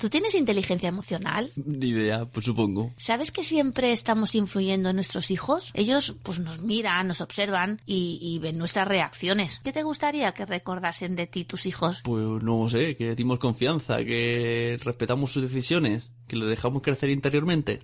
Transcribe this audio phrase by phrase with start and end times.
[0.00, 1.52] ¿Tú tienes inteligencia emocional?
[1.56, 2.90] Ni idea, pues supongo.
[2.96, 5.70] ¿Sabes que siempre estamos influyendo en nuestros hijos?
[5.74, 9.60] Ellos pues nos miran, nos observan y, y ven nuestras reacciones.
[9.62, 12.00] ¿Qué te gustaría que recordasen de ti tus hijos?
[12.02, 17.80] Pues no sé, que dimos confianza, que respetamos sus decisiones, que le dejamos crecer interiormente.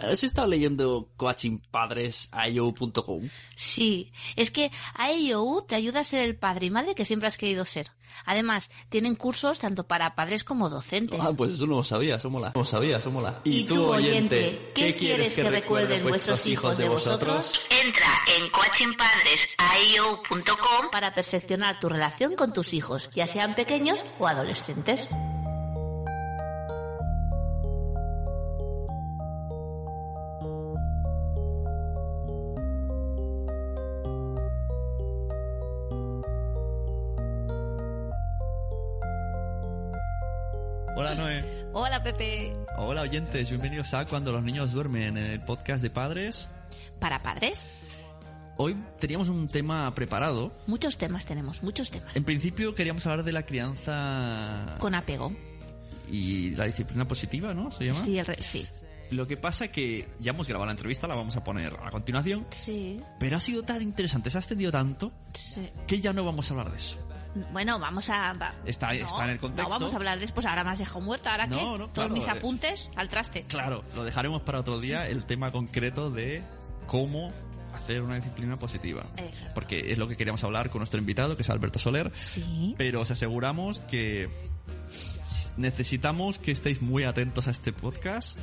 [0.00, 3.28] ¿Has estado leyendo coachingpadres.io.com?
[3.54, 7.36] Sí, es que AIOU te ayuda a ser el padre y madre que siempre has
[7.36, 7.90] querido ser.
[8.24, 11.20] Además, tienen cursos tanto para padres como docentes.
[11.22, 12.52] Ah, pues eso no lo sabía, eso mola.
[12.54, 13.38] No lo sabía, eso mola.
[13.44, 17.60] ¿Y tú, oyente, qué quieres que recuerden vuestros hijos de vosotros?
[17.70, 25.08] Entra en coachingpadres.io.com para perfeccionar tu relación con tus hijos, ya sean pequeños o adolescentes.
[41.00, 41.64] Hola Noé.
[41.72, 42.54] Hola Pepe.
[42.76, 46.50] Hola oyentes, bienvenidos a Cuando los niños duermen, en el podcast de padres.
[46.98, 47.64] ¿Para padres?
[48.58, 50.52] Hoy teníamos un tema preparado.
[50.66, 52.14] Muchos temas tenemos, muchos temas.
[52.14, 55.32] En principio queríamos hablar de la crianza Con apego.
[56.12, 57.70] y la disciplina positiva, ¿no?
[57.70, 57.98] ¿Se llama?
[57.98, 58.66] Sí, el re- sí.
[59.10, 62.46] Lo que pasa que ya hemos grabado la entrevista, la vamos a poner a continuación.
[62.50, 65.66] Sí, Pero ha sido tan interesante, se ha extendido tanto, sí.
[65.86, 66.98] que ya no vamos a hablar de eso.
[67.52, 68.32] Bueno, vamos a...
[68.34, 69.68] va- Está- está en el contexto.
[69.68, 70.46] No, vamos a hablar después.
[70.46, 71.30] Ahora me has muerta.
[71.32, 71.62] ¿Ahora No, qué?
[71.78, 72.30] Todos claro, mis eh.
[72.30, 73.44] apuntes al traste.
[73.44, 76.42] Claro, lo dejaremos para otro día, el tema concreto de
[76.86, 77.32] cómo
[77.72, 79.06] hacer una disciplina positiva.
[79.16, 79.52] Exacto.
[79.54, 82.10] Porque es lo que queríamos hablar con nuestro invitado, que es Alberto Soler.
[82.16, 82.74] Sí.
[82.76, 84.28] Pero os aseguramos que
[85.60, 88.38] necesitamos que estéis muy atentos a este podcast,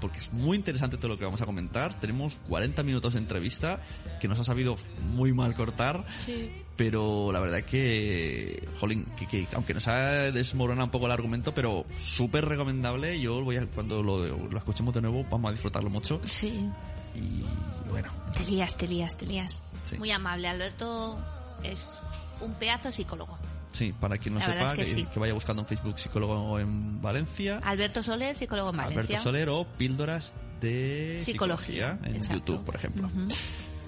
[0.00, 1.98] porque es muy interesante todo lo que vamos a comentar.
[2.00, 3.80] Tenemos 40 minutos de entrevista
[4.20, 4.76] que nos ha sabido
[5.12, 6.04] muy mal cortar.
[6.24, 6.50] Sí.
[6.76, 11.54] Pero la verdad que, jolín, que, que aunque nos ha desmoronado un poco el argumento,
[11.54, 13.18] pero súper recomendable.
[13.18, 16.20] Yo voy a, cuando lo, lo escuchemos de nuevo, vamos a disfrutarlo mucho.
[16.24, 16.68] Sí.
[17.14, 17.44] Y
[17.88, 19.62] bueno, Te lías, te lías, te lías.
[19.84, 19.96] Sí.
[19.96, 20.48] Muy amable.
[20.48, 21.18] Alberto
[21.62, 22.02] es
[22.42, 23.38] un pedazo psicólogo.
[23.76, 25.04] Sí, para quien no La sepa, es que que, sí.
[25.12, 27.60] que vaya buscando en Facebook psicólogo en Valencia.
[27.62, 29.00] Alberto Soler, psicólogo en Valencia.
[29.02, 32.52] Alberto Soler o píldoras de Psicología, psicología, en exacto.
[32.52, 33.06] YouTube, por ejemplo.
[33.08, 33.26] Ujú.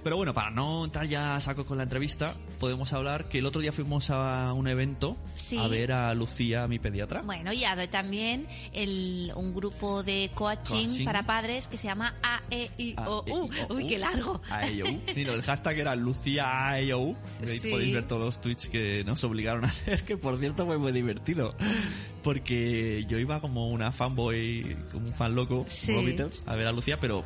[0.04, 3.46] Pero bueno, para no entrar ya a saco con la entrevista, podemos hablar que el
[3.46, 5.58] otro día fuimos a un evento Sí.
[5.58, 7.22] a ver a Lucía, mi pediatra.
[7.22, 11.04] Bueno, y a ver también el, un grupo de coaching, Coaching.
[11.04, 13.50] para padres que se llama AEIOU.
[13.70, 14.40] Uy, qué largo.
[14.50, 15.00] AEIOU.
[15.14, 17.16] Sí, no, el hashtag era Lucía AEIOU.
[17.44, 17.70] Sí.
[17.70, 20.92] podéis ver todos los tweets que nos obligaron a hacer, que por cierto fue muy
[20.92, 21.54] divertido.
[22.22, 25.92] Porque yo iba como una fanboy, como un fan loco, Sí.
[26.04, 27.24] Beatles, a ver a Lucía, pero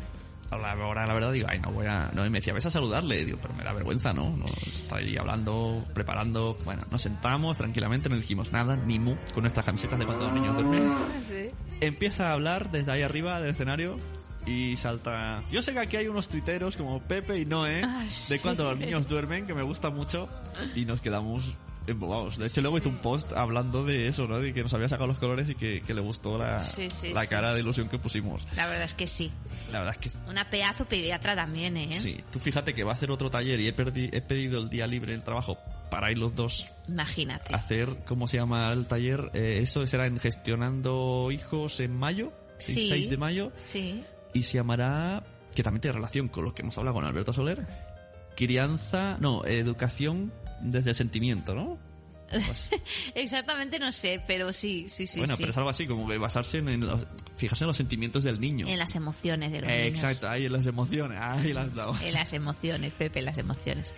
[0.52, 2.10] ahora la verdad digo, ay, no voy a...
[2.12, 3.24] No, y me decía, ves a saludarle.
[3.24, 4.36] Digo, pero me da vergüenza, ¿no?
[4.36, 6.58] no está ahí hablando, preparando.
[6.64, 10.34] Bueno, nos sentamos tranquilamente, no dijimos nada, ni mu, con nuestras camisetas de cuando los
[10.34, 10.92] niños duermen.
[11.80, 13.96] Empieza a hablar desde ahí arriba del escenario
[14.46, 15.42] y salta.
[15.50, 18.38] Yo sé que aquí hay unos tuiteros como Pepe y Noé Ah, de sí.
[18.40, 20.28] cuando los niños duermen que me gusta mucho
[20.74, 21.54] y nos quedamos
[21.86, 22.38] embobados.
[22.38, 24.38] De hecho, luego hizo un post hablando de eso, ¿no?
[24.38, 27.12] De que nos había sacado los colores y que, que le gustó la, Sí, sí,
[27.12, 27.28] la sí.
[27.28, 28.46] cara de ilusión que pusimos.
[28.56, 29.30] La verdad es que sí.
[29.72, 31.94] La verdad es que Una pedazo pediatra también, ¿eh?
[31.98, 32.22] sí.
[32.30, 34.86] Tú fíjate que va a hacer otro taller y he, perdi- he pedido el día
[34.86, 35.58] libre del trabajo
[35.90, 37.54] para ir los dos Imagínate.
[37.54, 39.30] hacer, ¿cómo se llama el taller?
[39.34, 42.88] Eh, eso será en Gestionando Hijos en mayo, el Sí.
[42.88, 43.52] 6 de mayo.
[43.56, 44.04] Sí.
[44.34, 45.22] y se llamará,
[45.54, 47.66] que también tiene relación con lo que hemos hablado con Alberto Soler,
[48.36, 50.32] crianza, no, educación
[50.62, 51.78] desde el sentimiento, ¿no?
[52.30, 52.68] Pues,
[53.14, 55.18] Exactamente no sé, pero sí, sí, sí.
[55.18, 55.42] bueno, sí.
[55.42, 57.06] pero es algo así, como que basarse en, los,
[57.36, 58.66] fijarse en los sentimientos del niño.
[58.66, 59.98] En las emociones de los Eh, niños.
[59.98, 61.94] exacto, ahí en las emociones, ahí las dado.
[62.02, 63.92] En las emociones, Pepe, en las emociones.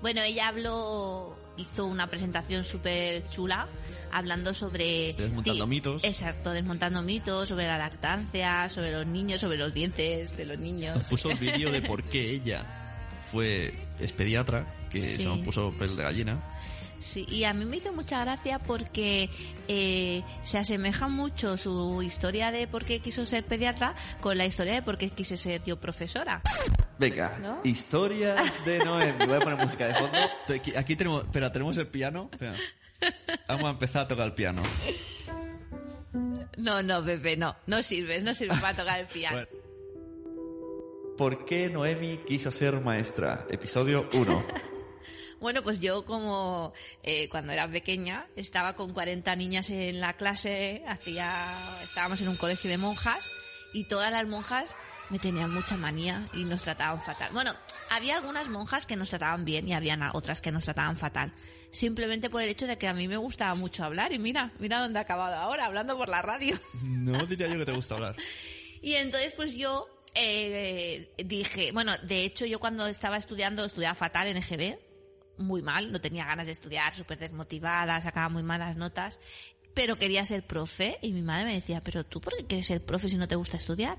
[0.00, 3.66] Bueno, ella habló, hizo una presentación súper chula,
[4.12, 5.12] hablando sobre...
[5.14, 6.04] Desmontando mitos.
[6.04, 10.98] Exacto, desmontando mitos, sobre la lactancia, sobre los niños, sobre los dientes de los niños.
[11.10, 12.64] Puso el vídeo de por qué ella
[13.32, 15.22] fue, es pediatra, que Sí.
[15.22, 16.42] se me puso pel de gallina.
[16.98, 19.28] Sí, y a mí me hizo mucha gracia porque
[19.68, 24.72] eh, se asemeja mucho su historia de por qué quiso ser pediatra con la historia
[24.72, 26.40] de por qué quise ser yo profesora.
[26.98, 27.60] Venga, ¿No?
[27.64, 29.12] historias de Noé.
[29.12, 30.16] Voy a poner música de fondo.
[30.54, 32.30] Aquí, aquí tenemos, espera, tenemos el piano.
[32.32, 32.54] Espera.
[33.46, 34.62] Vamos a empezar a tocar el piano.
[36.56, 37.54] No, no, Pepe, no.
[37.66, 39.36] No sirve, no sirve para tocar el piano.
[39.36, 39.65] Bueno.
[41.16, 43.46] ¿Por qué Noemi quiso ser maestra?
[43.50, 44.46] Episodio 1.
[45.38, 46.72] Bueno, pues yo como
[47.02, 51.30] eh, cuando era pequeña estaba con 40 niñas en la clase, hacía,
[51.82, 53.34] estábamos en un colegio de monjas
[53.74, 54.74] y todas las monjas
[55.10, 57.28] me tenían mucha manía y nos trataban fatal.
[57.34, 57.52] Bueno,
[57.90, 61.34] había algunas monjas que nos trataban bien y había otras que nos trataban fatal.
[61.70, 64.80] Simplemente por el hecho de que a mí me gustaba mucho hablar y mira, mira
[64.80, 66.58] dónde he acabado ahora, hablando por la radio.
[66.82, 68.16] No diría yo que te gusta hablar.
[68.80, 69.86] Y entonces pues yo
[70.16, 74.78] eh, dije, bueno, de hecho yo cuando estaba estudiando, estudiaba fatal en EGB,
[75.38, 79.20] muy mal, no tenía ganas de estudiar, súper desmotivada, sacaba muy malas notas,
[79.74, 82.82] pero quería ser profe y mi madre me decía, pero tú por qué quieres ser
[82.82, 83.98] profe si no te gusta estudiar?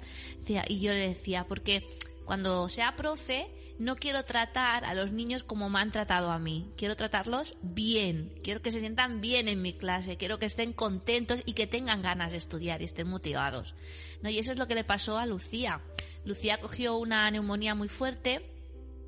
[0.67, 1.87] Y yo le decía, porque
[2.27, 3.47] cuando sea profe
[3.79, 8.33] no quiero tratar a los niños como me han tratado a mí, quiero tratarlos bien,
[8.43, 12.01] quiero que se sientan bien en mi clase, quiero que estén contentos y que tengan
[12.01, 13.75] ganas de estudiar y estén motivados.
[14.21, 14.29] ¿No?
[14.29, 15.81] Y eso es lo que le pasó a Lucía.
[16.25, 18.53] Lucía cogió una neumonía muy fuerte,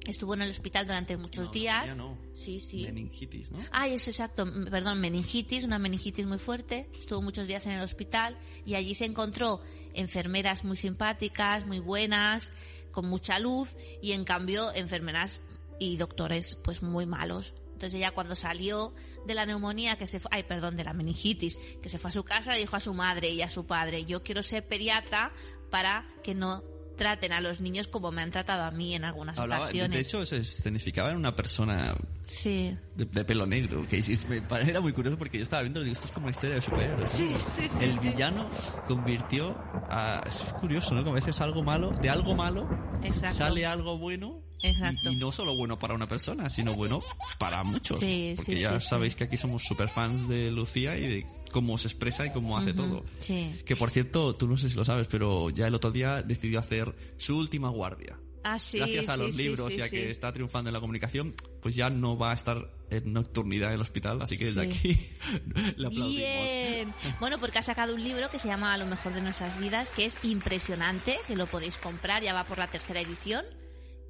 [0.07, 1.95] Estuvo en el hospital durante muchos No, días.
[1.97, 2.17] no.
[2.33, 2.83] Sí, sí.
[2.83, 3.59] Meningitis, ¿no?
[3.69, 6.89] Ah, eso exacto, m- perdón, meningitis, una meningitis muy fuerte.
[6.97, 8.35] Estuvo muchos días en el hospital
[8.65, 9.61] y allí se encontró
[9.93, 12.53] enfermeras muy simpáticas, muy buenas,
[12.91, 15.41] con mucha luz y en cambio enfermeras
[15.79, 17.53] y doctores pues muy malos.
[17.73, 18.93] Entonces ella cuando salió
[19.25, 22.13] de la neumonía que se fue, ay perdón, de la meningitis, que se fue a
[22.13, 25.33] su casa dijo a su madre y a su padre, yo quiero ser pediatra
[25.69, 26.63] para que no
[26.99, 29.95] traten a los niños como me han tratado a mí en algunas Hablaba, ocasiones.
[29.95, 32.77] de hecho, se escenificaba en una persona sí.
[32.95, 34.03] de, de pelo negro, que
[34.51, 37.09] era muy curioso porque yo estaba viendo digo, esto es como una historia de superhéroes.
[37.09, 38.47] Sí, sí, sí, El villano
[38.87, 39.55] convirtió
[39.89, 40.21] a...
[40.27, 41.01] Es curioso, ¿no?
[41.03, 42.69] Como a veces algo malo, de algo malo,
[43.01, 43.37] Exacto.
[43.37, 44.43] sale algo bueno.
[44.61, 45.09] Exacto.
[45.09, 46.99] Y, y no solo bueno para una persona, sino bueno
[47.37, 47.99] para muchos.
[48.01, 51.87] Sí, porque ya sabéis que aquí somos super fans de Lucía y de cómo se
[51.87, 53.05] expresa y cómo hace todo.
[53.19, 53.61] Sí.
[53.65, 56.59] Que por cierto, tú no sé si lo sabes, pero ya el otro día decidió
[56.59, 58.17] hacer su última guardia.
[58.43, 60.79] Ah, sí, Gracias a sí, los libros sí, y a que está triunfando en la
[60.79, 64.61] comunicación, pues ya no va a estar en nocturnidad en el hospital, así que desde
[64.61, 64.97] aquí
[65.75, 66.07] le aplaudimos.
[66.09, 66.93] Bien.
[67.19, 69.89] Bueno, porque ha sacado un libro que se llama A lo mejor de nuestras vidas,
[69.89, 73.45] que es impresionante, que lo podéis comprar, ya va por la tercera edición.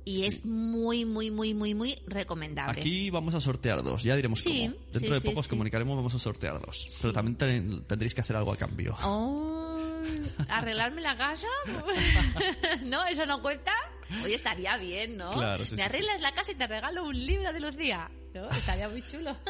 [0.09, 2.79] Y es muy, muy, muy, muy, muy recomendable.
[2.81, 4.75] Aquí vamos a sortear dos, ya diremos Sí, cómo.
[4.91, 6.87] Dentro sí, de poco os comunicaremos, vamos a sortear dos.
[7.01, 8.95] Pero también ten- tendréis que hacer algo a cambio.
[9.03, 10.01] Oh,
[10.49, 11.47] ¿Arreglarme la casa?
[12.85, 13.05] ¿No?
[13.05, 13.71] ¿Eso no cuenta?
[14.23, 15.31] Oye, estaría bien, ¿no?
[15.33, 18.09] Claro, Me arreglas la casa y te regalo un libro de Lucía.
[18.33, 18.49] ¿No?
[18.49, 19.37] Estaría muy chulo.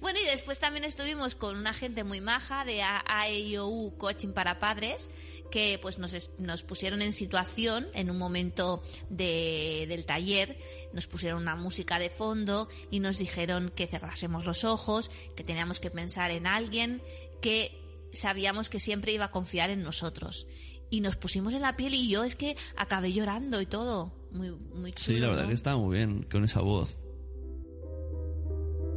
[0.00, 5.08] Bueno, y después también estuvimos con una gente muy maja de AIOU Coaching para Padres,
[5.50, 10.58] que pues nos, nos pusieron en situación en un momento de, del taller,
[10.92, 15.80] nos pusieron una música de fondo y nos dijeron que cerrásemos los ojos, que teníamos
[15.80, 17.02] que pensar en alguien
[17.40, 17.80] que
[18.12, 20.46] sabíamos que siempre iba a confiar en nosotros.
[20.90, 24.12] Y nos pusimos en la piel y yo es que acabé llorando y todo.
[24.30, 25.16] Muy, muy chulo.
[25.16, 25.48] Sí, la verdad ¿no?
[25.48, 26.98] que está muy bien con esa voz.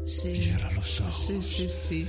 [0.05, 0.35] Sí.
[0.35, 1.25] Cierra los ojos.
[1.27, 2.07] Sí, sí, sí.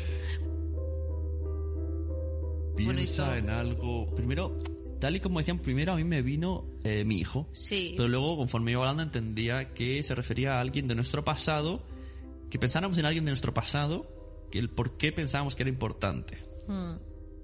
[2.78, 3.36] Piensa Bonito.
[3.46, 4.14] en algo.
[4.14, 4.56] Primero,
[5.00, 7.48] tal y como decían, primero a mí me vino eh, mi hijo.
[7.52, 7.94] Sí.
[7.96, 11.82] Pero luego, conforme iba hablando, entendía que se refería a alguien de nuestro pasado,
[12.50, 14.06] que pensáramos en alguien de nuestro pasado,
[14.50, 16.38] que el por qué pensábamos que era importante.
[16.66, 16.92] Mm.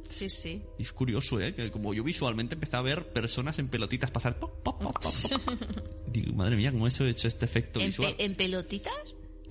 [0.08, 0.62] Sí, sí.
[0.78, 1.54] Y es curioso, ¿eh?
[1.54, 4.38] Que como yo visualmente empecé a ver personas en pelotitas pasar.
[4.38, 5.68] pop, pop, pop, pop, pop.
[6.12, 8.14] Digo, madre mía, ¿cómo eso he hecho este efecto ¿En, visual?
[8.16, 8.92] pe- en pelotitas?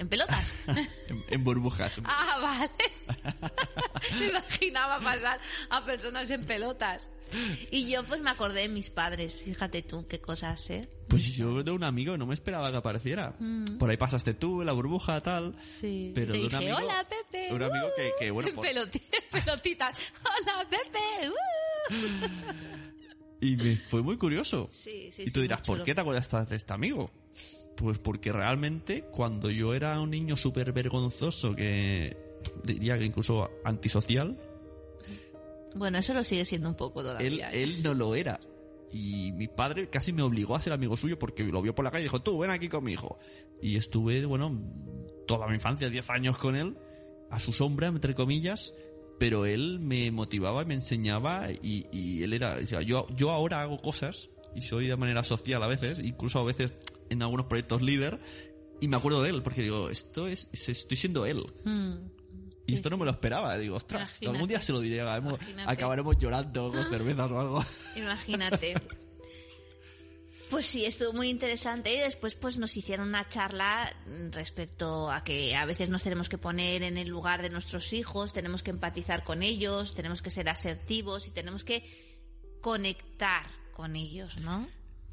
[0.04, 0.46] ¿En pelotas?
[1.08, 2.00] En, en burbujas.
[2.06, 2.72] ah, vale.
[4.20, 7.10] Me imaginaba pasar a personas en pelotas.
[7.72, 9.42] Y yo pues me acordé de mis padres.
[9.44, 10.82] Fíjate tú qué cosas, ¿eh?
[11.08, 13.34] Pues yo de un amigo no me esperaba que apareciera.
[13.80, 15.52] Por ahí pasaste tú, la burbuja, tal.
[15.54, 15.64] Mm.
[15.64, 16.12] Sí.
[16.14, 17.54] Pero Te de un dije, amigo- hola, Pepe.
[17.54, 19.98] un amigo que- que, bueno, En por- peloti- pelotitas.
[20.22, 21.30] Hola, Pepe.
[21.30, 21.94] uh.
[23.42, 24.68] Y me fue muy curioso.
[24.72, 25.86] Sí, sí, y sí, tú dirás, ¿por chulo.
[25.86, 27.10] qué te acuerdas de este amigo?
[27.76, 32.16] Pues porque realmente cuando yo era un niño súper vergonzoso, que
[32.64, 34.38] diría que incluso antisocial,
[35.76, 37.52] Bueno, eso lo sigue siendo un poco él, todavía.
[37.52, 37.64] ¿eh?
[37.64, 38.40] él no lo era.
[38.92, 41.90] Y mi padre casi me obligó a ser amigo suyo porque lo vio por la
[41.90, 43.18] calle y dijo, tú ven aquí con mi hijo.
[43.60, 44.56] Y estuve, bueno,
[45.26, 46.78] toda mi infancia, 10 años con él,
[47.32, 48.76] a su sombra, entre comillas,
[49.18, 53.32] pero él me motivaba y me enseñaba y, y él era, o sea, yo, yo
[53.32, 56.74] ahora hago cosas y soy de manera social a veces, incluso a veces
[57.10, 58.20] en algunos proyectos líder,
[58.82, 61.44] y me acuerdo de él porque digo, esto es, es- estoy siendo él.
[61.64, 61.96] Mm.
[62.66, 64.36] Y esto no me lo esperaba, digo, ostras, Imagínate.
[64.38, 67.66] algún día se lo diré, acabaremos, acabaremos llorando con cervezas o algo.
[67.96, 68.76] Imagínate.
[70.50, 73.92] Pues sí, estuvo muy interesante y después pues nos hicieron una charla
[74.32, 78.34] respecto a que a veces nos tenemos que poner en el lugar de nuestros hijos,
[78.34, 81.84] tenemos que empatizar con ellos, tenemos que ser asertivos y tenemos que
[82.62, 84.68] conectar con ellos, ¿no?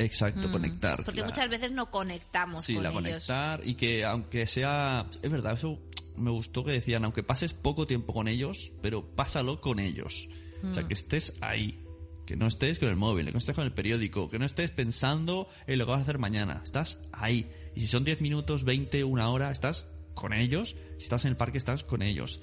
[0.04, 1.04] Exacto, Mm, conectar.
[1.04, 3.02] Porque muchas veces no conectamos Sí, con la ellos.
[3.02, 5.07] conectar y que aunque sea...
[5.23, 5.78] Es verdad, eso
[6.16, 10.28] me gustó que decían, aunque pases poco tiempo con ellos, pero pásalo con ellos.
[10.62, 10.75] O Mm.
[10.75, 11.83] sea, que estés ahí.
[12.26, 14.71] Que no estés con el móvil, que no estés con el periódico, que no estés
[14.71, 16.61] pensando en lo que vas a hacer mañana.
[16.64, 17.50] Estás ahí.
[17.75, 20.76] Y si son 10 minutos, 20, una hora, estás con ellos.
[20.99, 22.40] Si estás en el parque, estás con ellos.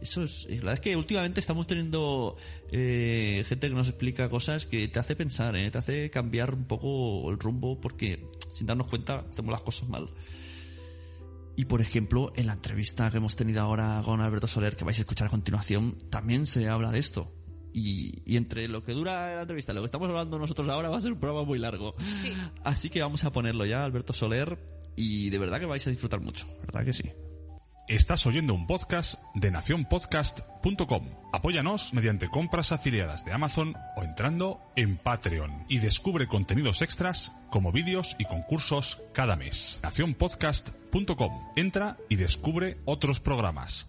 [0.00, 2.36] Eso es, la verdad es que últimamente estamos teniendo
[2.70, 5.70] eh, gente que nos explica cosas que te hace pensar, ¿eh?
[5.70, 10.08] te hace cambiar un poco el rumbo porque sin darnos cuenta hacemos las cosas mal.
[11.56, 14.98] Y por ejemplo, en la entrevista que hemos tenido ahora con Alberto Soler, que vais
[14.98, 17.34] a escuchar a continuación, también se habla de esto.
[17.72, 20.88] Y, y entre lo que dura la entrevista y lo que estamos hablando nosotros ahora
[20.88, 21.94] va a ser un programa muy largo.
[22.22, 22.32] Sí.
[22.64, 24.58] Así que vamos a ponerlo ya, Alberto Soler,
[24.96, 27.10] y de verdad que vais a disfrutar mucho, ¿verdad que sí?
[27.90, 31.08] Estás oyendo un podcast de nacionpodcast.com.
[31.32, 37.72] Apóyanos mediante compras afiliadas de Amazon o entrando en Patreon y descubre contenidos extras como
[37.72, 39.80] vídeos y concursos cada mes.
[39.82, 41.50] nacionpodcast.com.
[41.56, 43.88] Entra y descubre otros programas.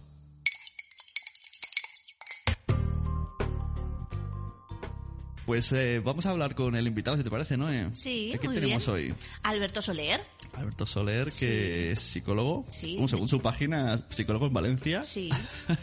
[5.46, 7.70] Pues eh, vamos a hablar con el invitado, si te parece, ¿no?
[7.72, 7.88] Eh?
[7.94, 9.12] Sí, ¿A quién muy tenemos bien.
[9.12, 9.14] hoy?
[9.42, 10.20] Alberto Soler.
[10.54, 12.66] Alberto Soler, que es psicólogo.
[12.70, 12.98] Sí.
[13.08, 15.02] Según su página, psicólogo en Valencia.
[15.02, 15.30] Sí.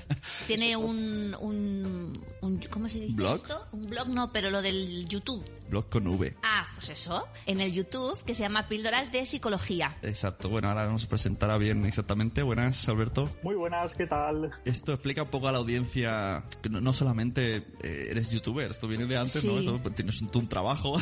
[0.48, 3.36] Tiene un, un, un- ¿Cómo se dice ¿Blog?
[3.38, 3.68] esto?
[3.72, 5.44] Un blog no, pero lo del YouTube.
[5.70, 6.36] Blog con V.
[6.44, 7.28] Ah, pues eso.
[7.46, 9.98] En el YouTube, que se llama Píldoras de Psicología.
[10.02, 10.50] Exacto.
[10.50, 12.42] Bueno, ahora nos presentará bien exactamente.
[12.44, 13.30] Buenas, Alberto.
[13.44, 14.52] Muy buenas, ¿qué tal?
[14.66, 18.88] Esto explica un poco a la audiencia que no, no solamente eh, eres youtuber, esto
[18.88, 19.54] viene de antes, ¿no?
[19.54, 19.66] Sí.
[19.66, 20.98] Esto- pues, tienes un, un trabajo.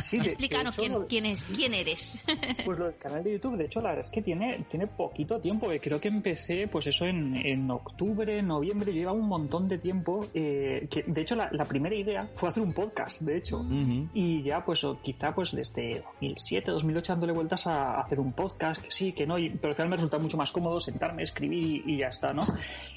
[0.00, 2.18] Sí, Explícanos hecho, quién, es, quién eres.
[2.64, 5.72] Pues lo canal de YouTube, de hecho, la verdad es que tiene, tiene poquito tiempo.
[5.72, 10.26] eh, Creo que empecé, pues eso, en, en octubre, noviembre, lleva un montón de tiempo.
[10.34, 13.58] eh, que De hecho, la, la primera idea fue hacer un podcast, de hecho.
[13.60, 14.08] Ujú.
[14.14, 18.82] Y ya, pues o quizá pues desde 2007, 2008 dándole vueltas a hacer un podcast,
[18.82, 21.82] que sí, que no, y- pero al final me resulta mucho más cómodo sentarme, escribir
[21.86, 22.42] y, y ya está, ¿no?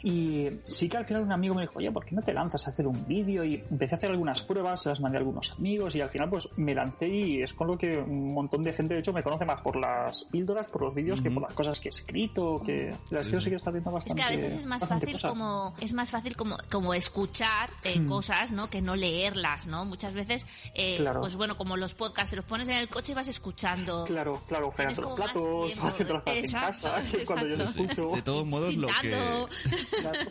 [0.03, 2.67] Y sí que al final un amigo me dijo, oye, ¿por qué no te lanzas
[2.67, 3.43] a hacer un vídeo?
[3.43, 6.29] Y empecé a hacer algunas pruebas, se las mandé a algunos amigos y al final
[6.29, 9.24] pues me lancé y es con lo que un montón de gente de hecho me
[9.24, 12.62] conoce más por las píldoras, por los vídeos que por las cosas que he escrito,
[12.65, 14.53] que la verdad es que yo sí que está viendo Es bastante que a veces
[14.59, 15.27] es más fácil cosa.
[15.29, 18.07] como es más fácil como como escuchar eh, Hmm.
[18.07, 18.69] cosas, ¿no?
[18.69, 19.85] Que no leerlas, ¿no?
[19.85, 20.45] Muchas veces,
[20.75, 21.21] eh, Claro.
[21.21, 24.03] pues bueno, como los podcasts, te los pones en el coche y vas escuchando.
[24.05, 28.09] Claro, claro, fregando los platos, haciendo las cosas en casa, que cuando yo lo escucho.
[28.15, 29.15] De todos modos, lo que...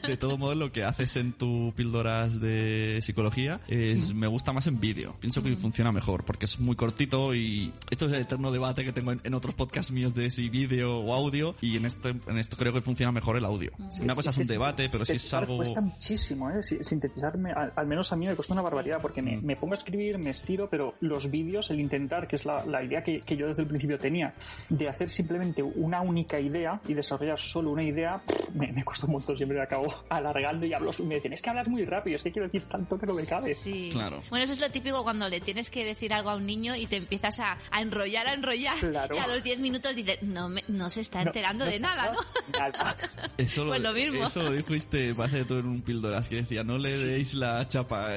[0.06, 4.66] De todos modos, lo que haces en tu píldoras de psicología es me gusta más
[4.66, 5.14] en vídeo.
[5.20, 8.92] Pienso que funciona mejor porque es muy cortito y esto es el eterno debate que
[8.92, 12.38] tengo en, en otros podcasts míos de si vídeo o audio y en esto, en
[12.38, 13.70] esto creo que funciona mejor el audio.
[14.00, 15.56] Una cosa es un debate, pero si es algo...
[15.56, 16.62] Cuesta muchísimo, ¿eh?
[16.62, 19.74] Si- Sintetizarme, al, al menos a mí me cuesta una barbaridad porque me, me pongo
[19.74, 23.20] a escribir, me estiro, pero los vídeos, el intentar, que es la, la idea que,
[23.20, 24.34] que yo desde el principio tenía,
[24.68, 28.20] de hacer simplemente una única idea y desarrollar solo una idea,
[28.54, 31.50] me, me cuesta un montón, siempre me acabo alargando y hablo, me dicen, es que
[31.50, 33.54] hablas muy rápido, es que quiero decir tanto que no me cabe.
[33.54, 33.90] Sí.
[33.92, 34.22] Claro.
[34.30, 36.86] Bueno, eso es lo típico cuando le tienes que decir algo a un niño y
[36.86, 38.76] te empiezas a, a enrollar, a enrollar.
[38.78, 39.16] Claro.
[39.16, 42.58] Y a los 10 minutos no, me- no se está enterando no de nada, ¿no?
[42.58, 42.96] Nada.
[43.38, 44.24] Eso Pues lo mismo.
[44.26, 48.10] Eso lo dijiste, parece tú en un píldoras que decía, no le deis la chapa.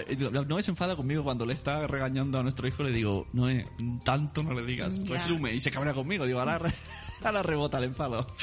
[0.47, 3.67] No se enfada conmigo cuando le está regañando a nuestro hijo, le digo, no, eh,
[4.03, 5.15] tanto no le digas, Ya.
[5.15, 6.73] resume, y se cabrea conmigo, digo, ahora, re-
[7.23, 8.25] ahora rebota el enfado.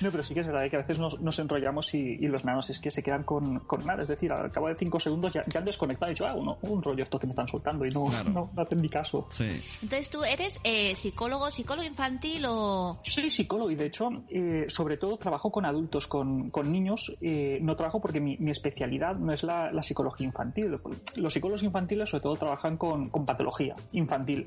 [0.00, 2.44] No, pero sí que es verdad que a veces nos, nos enrollamos y, y los
[2.44, 4.02] nanos es que se quedan con, con nada.
[4.02, 6.58] Es decir, al cabo de cinco segundos ya, ya han desconectado y dicho, ah, uno,
[6.62, 8.30] un rollo esto que me están soltando y no, Claro.
[8.30, 9.26] no, no hacen ni caso.
[9.30, 9.44] Sí.
[9.82, 12.98] Entonces tú eres eh, psicólogo, psicólogo infantil o...
[13.04, 17.14] Yo soy psicólogo y de hecho, eh, sobre todo trabajo con adultos, con, con niños.
[17.20, 20.78] eh, no trabajo porque mi, mi especialidad no es la, la psicología infantil.
[21.16, 24.46] Los psicólogos infantiles sobre todo trabajan con, con patología infantil.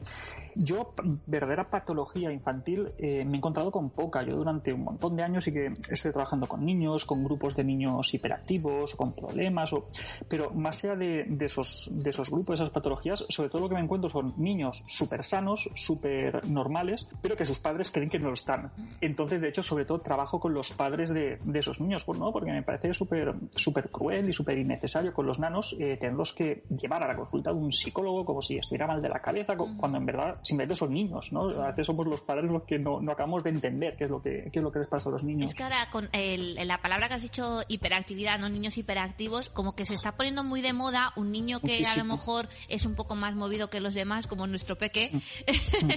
[0.56, 0.94] Yo,
[1.26, 4.24] verdadera patología infantil, eh, me encontrado con poca.
[4.24, 7.64] Yo durante un montón de años sí que estoy trabajando con niños, con grupos de
[7.64, 9.88] niños hiperactivos, con problemas, o,
[10.28, 13.76] pero más allá de, de esos, de esos grupos, esas patologías, sobre todo lo que
[13.76, 18.30] me encuentro son niños súper sanos, súper normales, pero que sus padres creen que no
[18.30, 18.72] lo están.
[19.02, 22.32] Entonces, de hecho, sobre todo trabajo con los padres de, de esos niños, pues, ¿no?
[22.32, 26.64] porque me parece súper súper cruel y súper innecesario con los nanos eh, tenerlos que
[26.70, 29.78] llevar a la consulta de un psicólogo como si estuviera mal de la cabeza, cu-
[29.78, 31.50] cuando en verdad simplemente son niños, ¿no?
[31.50, 34.22] A veces somos los padres los que no, no acabamos de entender qué es lo
[34.22, 35.52] que, qué es lo que les pasa a los niños.
[35.52, 38.50] Es que ahora con el, la palabra que has dicho hiperactividad, ¿no?
[38.50, 42.04] Niños hiperactivos, como que se está poniendo muy de moda un niño que a lo
[42.04, 45.90] mejor es un poco más movido que los demás, como nuestro peque, mm.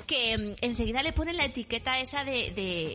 [0.06, 2.52] que mm, enseguida le ponen la etiqueta esa de,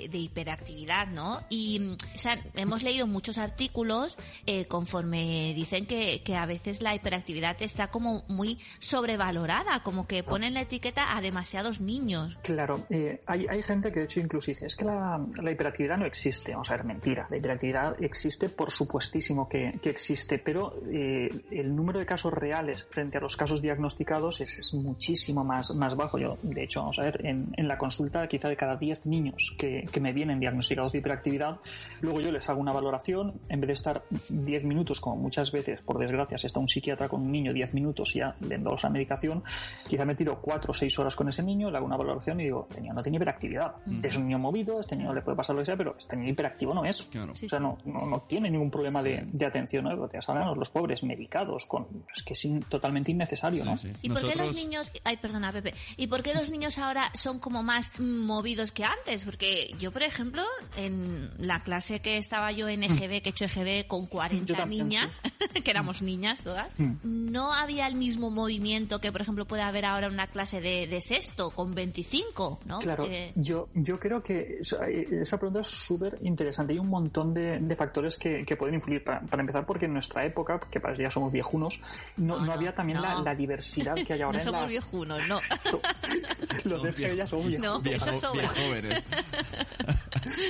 [0.10, 1.42] de, hiperactividad, ¿no?
[1.50, 6.82] Y mm, o sea, hemos leído muchos artículos eh, conforme dicen que, que a veces
[6.82, 12.38] la hiperactividad está como muy sobrevalorada, como que ponen la etiqueta a demasiados niños.
[12.44, 15.20] Claro, eh, hay, hay gente que de hecho incluso dice, es que la,
[15.52, 20.40] hiperactividad no existe, vamos a ver, mentira, la hiperactividad existe, por supuestísimo que, que existe,
[20.40, 25.76] pero eh, el número de casos reales frente a los casos diagnosticados es, muchísimo más,
[25.76, 26.18] más bajo.
[26.18, 29.56] Yo, de hecho, vamos a ver, en, en la consulta quizá de cada 10 niños
[29.58, 31.60] que, que me vienen diagnosticados de hiperactividad,
[32.02, 35.82] luego yo les hago una valoración, en vez de estar 10 minutos, como muchas veces,
[35.82, 38.84] por desgracia, si está un psiquiatra con un niño 10 minutos y ya le endosas
[38.84, 39.44] la medicación,
[39.88, 42.46] quizá me tiro 4 o 6 horas con ese niño, le hago una valoración y
[42.46, 43.76] digo, tenía, no tiene hiperactividad.
[44.04, 46.30] Es un niño movido, este niño le puede pasar lo que sea, pero este niño
[46.30, 47.02] hiperactivo no es.
[47.02, 50.08] O sea, no, no, no, tiene ningún problema de, de atención, ¿no?
[50.08, 50.20] Te
[50.56, 53.78] los pobres medicados, con, es que es in, totalmente innecesario, ¿no?
[54.02, 54.34] ¿Y Nosotros...
[54.34, 57.64] por qué los niños, ay, perdona, Pepe, ¿y por qué los niños ahora son como
[57.64, 59.26] más movidos que antes?
[59.26, 60.44] Porque yo, por ejemplo,
[60.78, 64.90] en la clase que estaba yo en EGB, que he hecho EGB con 40 también,
[64.90, 65.62] niñas, sí.
[65.64, 66.70] que éramos niñas todas,
[67.04, 71.02] no había el mismo movimiento que, por ejemplo, puede haber ahora una clase de, de
[71.02, 72.80] sexto con 25, ¿no?
[72.80, 73.34] Claro, Porque...
[73.36, 76.74] yo, yo creo que esa pregunta es súper interesante.
[76.74, 79.04] Hay un montón de, de factores que, que, pueden influir.
[79.04, 81.80] Para, para, empezar, porque en nuestra época, que para ya somos viejunos,
[82.18, 83.04] no, no, no había también no.
[83.04, 84.38] La, la, diversidad que hay ahora.
[84.38, 84.68] no somos la...
[84.68, 85.40] viejunos, no.
[86.66, 87.66] Los de que ya somos viejos.
[87.66, 88.48] No, viejo, eso sobra.
[88.50, 89.04] jóvenes.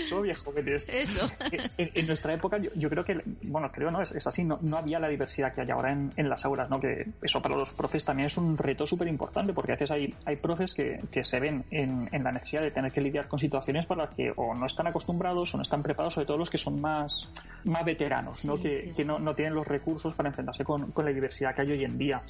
[0.08, 0.86] somos viejóvenes.
[0.88, 1.30] Eso.
[1.78, 4.01] En, en, nuestra época, yo, yo, creo que, bueno, creo, ¿no?
[4.01, 6.70] Es, es así, no, no había la diversidad que hay ahora en, en, las aulas,
[6.70, 6.80] ¿no?
[6.80, 10.13] Que eso para los profes también es un reto súper importante, porque a veces hay,
[10.25, 13.39] hay profes que, que se ven en, en la necesidad de tener que lidiar con
[13.39, 16.50] situaciones para las que o no están acostumbrados o no están preparados, sobre todo los
[16.50, 17.30] que son más,
[17.65, 18.58] más veteranos, ¿no?
[18.58, 21.53] Sí, que, sí, que no, no, tienen los recursos para enfrentarse con, con, la diversidad
[21.56, 22.22] que hay hoy en día.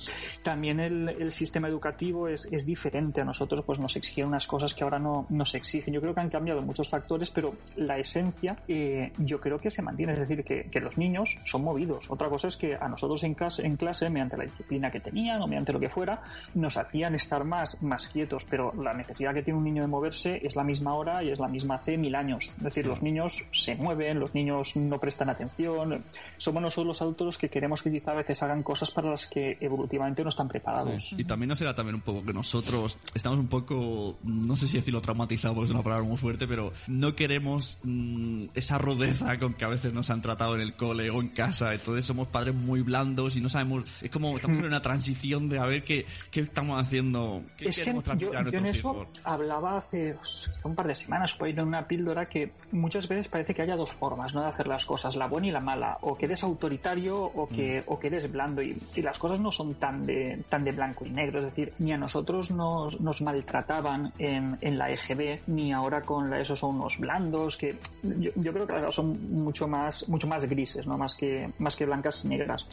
[0.44, 4.74] También el, el sistema educativo es, es, diferente a nosotros, pues nos exigen unas cosas
[4.74, 5.94] que ahora no nos exigen.
[5.94, 9.82] Yo creo que han cambiado muchos factores, pero la esencia eh, yo creo que se
[9.82, 12.10] mantiene, es decir, que, que, los niños son movidos.
[12.10, 15.42] Otra cosa es que a nosotros en clase, en clase, mediante la disciplina que tenían
[15.42, 16.22] o mediante lo que fuera,
[16.56, 20.40] nos hacían estar más, más quietos, pero la necesidad que tiene un niño de moverse
[20.44, 22.54] es la misma ahora y es la misma hace mil años.
[22.58, 26.04] Es decir, los niños se mueven, los niños no prestan atención.
[26.38, 29.58] Somos nosotros los adultos que queremos que quizá a veces hagan cosas para las que
[29.60, 31.10] evolutivamente no están preparados.
[31.10, 31.16] Sí.
[31.20, 34.78] Y también no será también un poco que nosotros estamos un poco, no sé si
[34.78, 39.54] decirlo traumatizado porque es una palabra muy fuerte, pero no queremos mmm, esa rudeza con
[39.54, 41.74] que a veces nos han tratado en el cole o en casa.
[41.74, 45.60] Entonces somos padres muy blandos y no sabemos, es como estamos en una transición de
[45.60, 48.92] a ver qué, qué estamos haciendo, qué es queremos que yo, a yo en eso
[48.92, 49.08] hijos.
[49.24, 50.16] hablaba hace,
[50.62, 53.62] hace, un par de semanas, por ir en una píldora que muchas veces parece que
[53.62, 54.42] haya dos formas ¿no?
[54.42, 57.82] de hacer las cosas, la buena y la mala, o que eres autoritario o que,
[57.82, 57.84] mm.
[57.88, 61.06] o que eres blando y, y, las cosas no son tan de, tan de blanco
[61.06, 65.74] y negro, es decir, ni a nosotros nos, nos maltrataban en, en la EGB, ni
[65.74, 70.08] ahora con la ESO son unos blandos, que yo, yo creo que son mucho más,
[70.10, 70.98] mucho más grises, ¿no?
[70.98, 72.68] más, que, más que blancas y negras.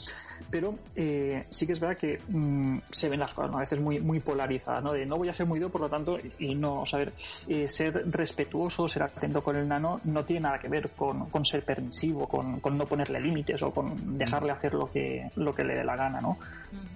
[0.51, 3.59] Pero eh, sí que es verdad que mmm, se ven las cosas ¿no?
[3.59, 4.93] a veces muy, muy polarizadas, ¿no?
[4.93, 7.13] de no voy a ser muy duro, por lo tanto, y no saber
[7.47, 11.45] eh, ser respetuoso, ser atento con el nano, no tiene nada que ver con, con
[11.45, 15.65] ser permisivo, con, con, no ponerle límites o con dejarle hacer lo que, lo que
[15.65, 16.39] le dé la gana, ¿no?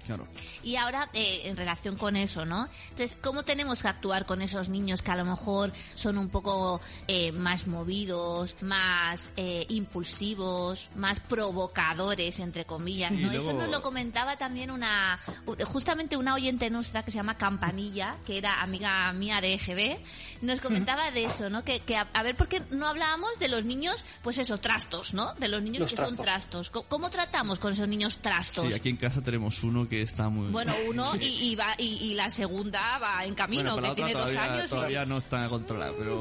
[0.05, 0.27] Claro.
[0.63, 2.67] Y ahora, eh, en relación con eso, ¿no?
[2.89, 6.81] Entonces, ¿cómo tenemos que actuar con esos niños que a lo mejor son un poco
[7.07, 13.27] eh, más movidos, más eh, impulsivos, más provocadores, entre comillas, sí, ¿no?
[13.29, 13.49] Luego...
[13.49, 15.19] Eso nos lo comentaba también una,
[15.65, 19.97] justamente una oyente nuestra que se llama Campanilla, que era amiga mía de EGB,
[20.41, 21.63] nos comentaba de eso, ¿no?
[21.63, 25.13] Que, que a, a, ver, ¿por qué no hablábamos de los niños, pues eso, trastos,
[25.13, 25.33] ¿no?
[25.35, 26.17] De los niños los que trastos.
[26.17, 26.69] son trastos.
[26.69, 28.65] ¿Cómo, ¿Cómo, tratamos con esos niños trastos?
[28.67, 30.49] Sí, aquí en casa tenemos uno que está muy...
[30.51, 34.13] Bueno, uno y, y, va, y, y la segunda va en camino, bueno, que tiene
[34.13, 34.69] todavía, dos años.
[34.69, 35.07] Todavía y...
[35.07, 36.19] no está controlada, pero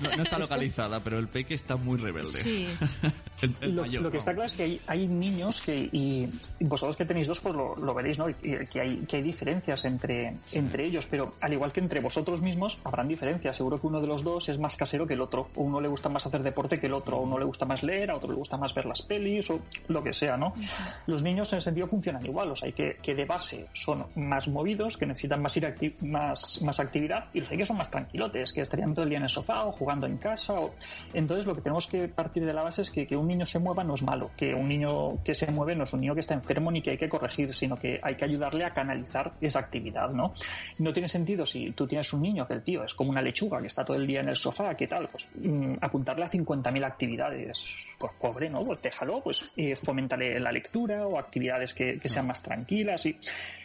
[0.00, 2.42] no, no, está localizada, pero el peque está muy rebelde.
[2.42, 2.68] Sí.
[3.42, 6.28] el, el lo, mayor, lo, que está claro es que hay, hay niños que, y,
[6.60, 8.28] y, vosotros que tenéis dos, pues lo, lo veréis, ¿no?
[8.28, 8.34] Y,
[8.70, 10.58] que, hay, que hay diferencias entre, sí.
[10.58, 13.56] entre ellos, pero al igual que entre vosotros mismos, habrán diferencias.
[13.56, 15.48] Seguro que uno de los dos es más casero que el otro.
[15.56, 17.18] O uno le gusta más hacer deporte que el otro.
[17.18, 19.60] O uno le gusta más leer, a otro le gusta más ver las pelis, o
[19.88, 20.48] lo que sea, ¿no?
[20.48, 20.94] Uh -huh.
[21.06, 22.50] Los niños en ese sentido funcionan igual.
[22.50, 25.94] O sea, hay que, que de base son más movidos, que necesitan más, ir acti
[26.00, 29.18] más, más actividad, y los hay que son más tranquilotes, que estarían todo el día
[29.18, 30.54] en el sofá o jugando en casa.
[30.54, 30.74] O...
[31.12, 33.58] Entonces lo que tenemos que partir de la base es que que un niño se
[33.58, 36.20] mueva no es malo, que un niño que se mueve no es un niño que
[36.20, 39.58] está enfermo ni que hay que corregir, sino que hay que ayudarle a canalizar esa
[39.58, 40.32] actividad, ¿no?
[40.78, 43.60] No tiene sentido si tú tienes un niño que el tío es como una lechuga
[43.62, 45.08] que está todo el día en el sofá, ¿qué tal?
[45.08, 47.64] Pues mm, apuntarle a 50.000 actividades,
[47.98, 48.60] pues pobre, ¿no?
[48.62, 53.18] Pues déjalo, pues eh, fomentale la lectura o actividades que, que sean más tranquilas y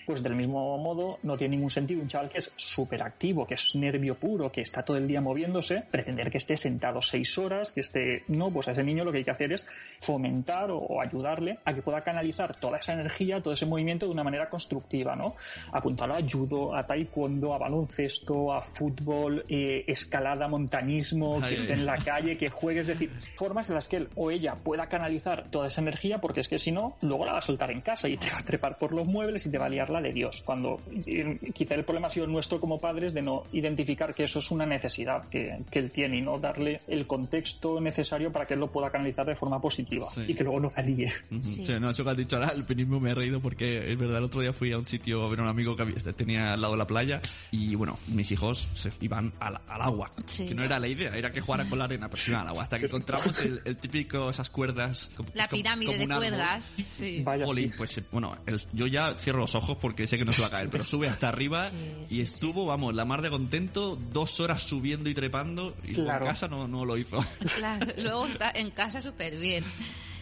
[0.07, 3.55] pues del mismo modo no tiene ningún sentido un chaval que es súper activo, que
[3.55, 7.73] es nervio puro, que está todo el día moviéndose, pretender que esté sentado seis horas,
[7.73, 9.67] que esté, no, pues a ese niño lo que hay que hacer es
[9.99, 14.23] fomentar o, ayudarle a que pueda canalizar toda esa energía, todo ese movimiento de una
[14.23, 15.35] manera constructiva, ¿no?
[15.73, 21.85] Apuntarlo a judo, a taekwondo, a baloncesto, a fútbol, eh, escalada, montañismo, que esté en
[21.85, 25.49] la calle, que juegue, es decir, formas en las que él o ella pueda canalizar
[25.49, 28.07] toda esa energía, porque es que si no, luego la va a soltar en casa
[28.07, 30.13] y te va a trepar por los muebles y te va a liar la de
[30.13, 30.41] Dios.
[30.45, 34.39] Cuando eh, quizá el problema ha sido nuestro como padres de no identificar que eso
[34.39, 38.53] es una necesidad que, que él tiene y no darle el contexto necesario para que
[38.55, 41.11] él lo pueda canalizar de forma positiva y que luego no salíe.
[41.41, 41.65] Sí.
[41.79, 44.23] no, eso que has dicho ahora, el penismo me he reído porque es verdad, el
[44.25, 46.73] otro día fui a un sitio a ver a un amigo que tenía al lado
[46.73, 50.79] de la playa y bueno, mis hijos se iban al, al agua, que no era
[50.79, 52.85] la idea, era que jugaran con la arena, pero se iban al agua, hasta que
[52.85, 55.11] encontramos el, el típico, esas cuerdas.
[55.33, 56.73] La pirámide de cuerdas.
[56.97, 57.21] Sí.
[57.23, 57.71] Vaya, sí.
[57.77, 60.51] pues bueno, el- yo ya cierro los ojos porque sé que no se va a
[60.51, 61.71] caer, pero sube hasta arriba
[62.09, 66.25] y estuvo, vamos, la mar de contento, dos horas subiendo y trepando y Claro.
[66.25, 67.23] en casa no, no lo hizo.
[67.55, 69.63] Claro, luego en casa súper bien.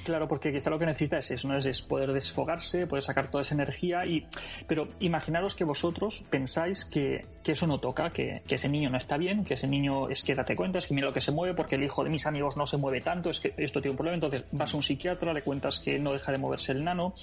[0.06, 1.58] Claro, porque quizá lo que necesita es eso, ¿no?
[1.58, 4.26] Es, es poder desfogarse, poder sacar toda esa energía y...
[4.68, 8.98] Pero imaginaros que vosotros pensáis que, que eso no toca, que, que ese niño no
[8.98, 11.32] está bien, que ese niño es que date cuenta, es que mira lo que se
[11.32, 13.92] mueve porque el hijo de mis amigos no se mueve tanto, es que esto tiene
[13.92, 16.84] un problema, entonces vas a un psiquiatra, le cuentas que no deja de moverse el
[16.84, 17.16] nano,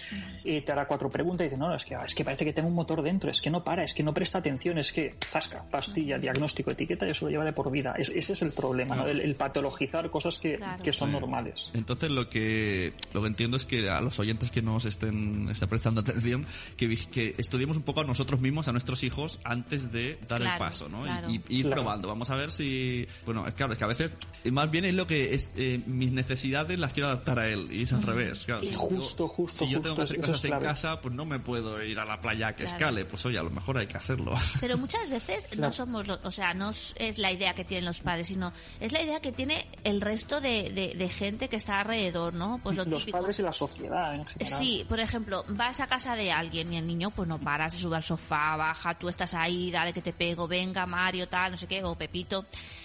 [0.44, 2.52] eh, te hará cuatro preguntas y dice, no, no, es que, es que parece que
[2.52, 5.14] tengo un motor dentro, es que no para, es que no presta atención, es que
[5.24, 7.94] zasca, pastilla, diagnóstico, etiqueta y eso lo lleva de por vida.
[7.96, 9.06] Es- ese es el problema, ¿no?
[9.06, 10.82] El, el patologizar cosas que, Claro.
[10.82, 11.12] que son Sí.
[11.18, 11.70] normales.
[11.74, 12.71] Entonces lo que
[13.12, 17.34] lo que entiendo es que a los oyentes que nos estén, estén prestando atención, que,
[17.38, 21.02] estudiemos un poco a nosotros mismos, a nuestros hijos, antes de dar el paso, ¿no?
[21.02, 21.28] claro.
[21.30, 21.82] Y, y ir Claro.
[21.82, 22.08] probando.
[22.08, 23.06] Vamos a ver si...
[23.24, 24.12] Bueno, es claro, es que a veces
[24.50, 27.82] más bien es lo que es, eh, mis necesidades las quiero adaptar a él y
[27.82, 28.40] es al revés.
[28.44, 31.00] Claro, Y si yo- justo, justo, Si yo tengo que hacer cosas es en casa,
[31.00, 32.76] pues no me puedo ir a la playa a que Claro.
[32.76, 33.04] escale.
[33.04, 34.34] Pues oye, a lo mejor hay que hacerlo.
[34.60, 37.84] Pero muchas veces no somos, lo- o sea, no es es la idea que tienen
[37.84, 41.56] los padres, sino es la idea que tiene el resto de, de- de gente que
[41.56, 42.60] está alrededor, ¿no?
[42.62, 43.18] Pues lo los típico.
[43.18, 44.58] padres y la sociedad en general.
[44.58, 47.76] Sí, por ejemplo, vas a casa de alguien y el niño pues no para, se
[47.78, 51.56] sube al sofá, baja, tú estás ahí, dale que te pego, venga Mario, tal, no
[51.56, 52.44] sé qué, o Pepito.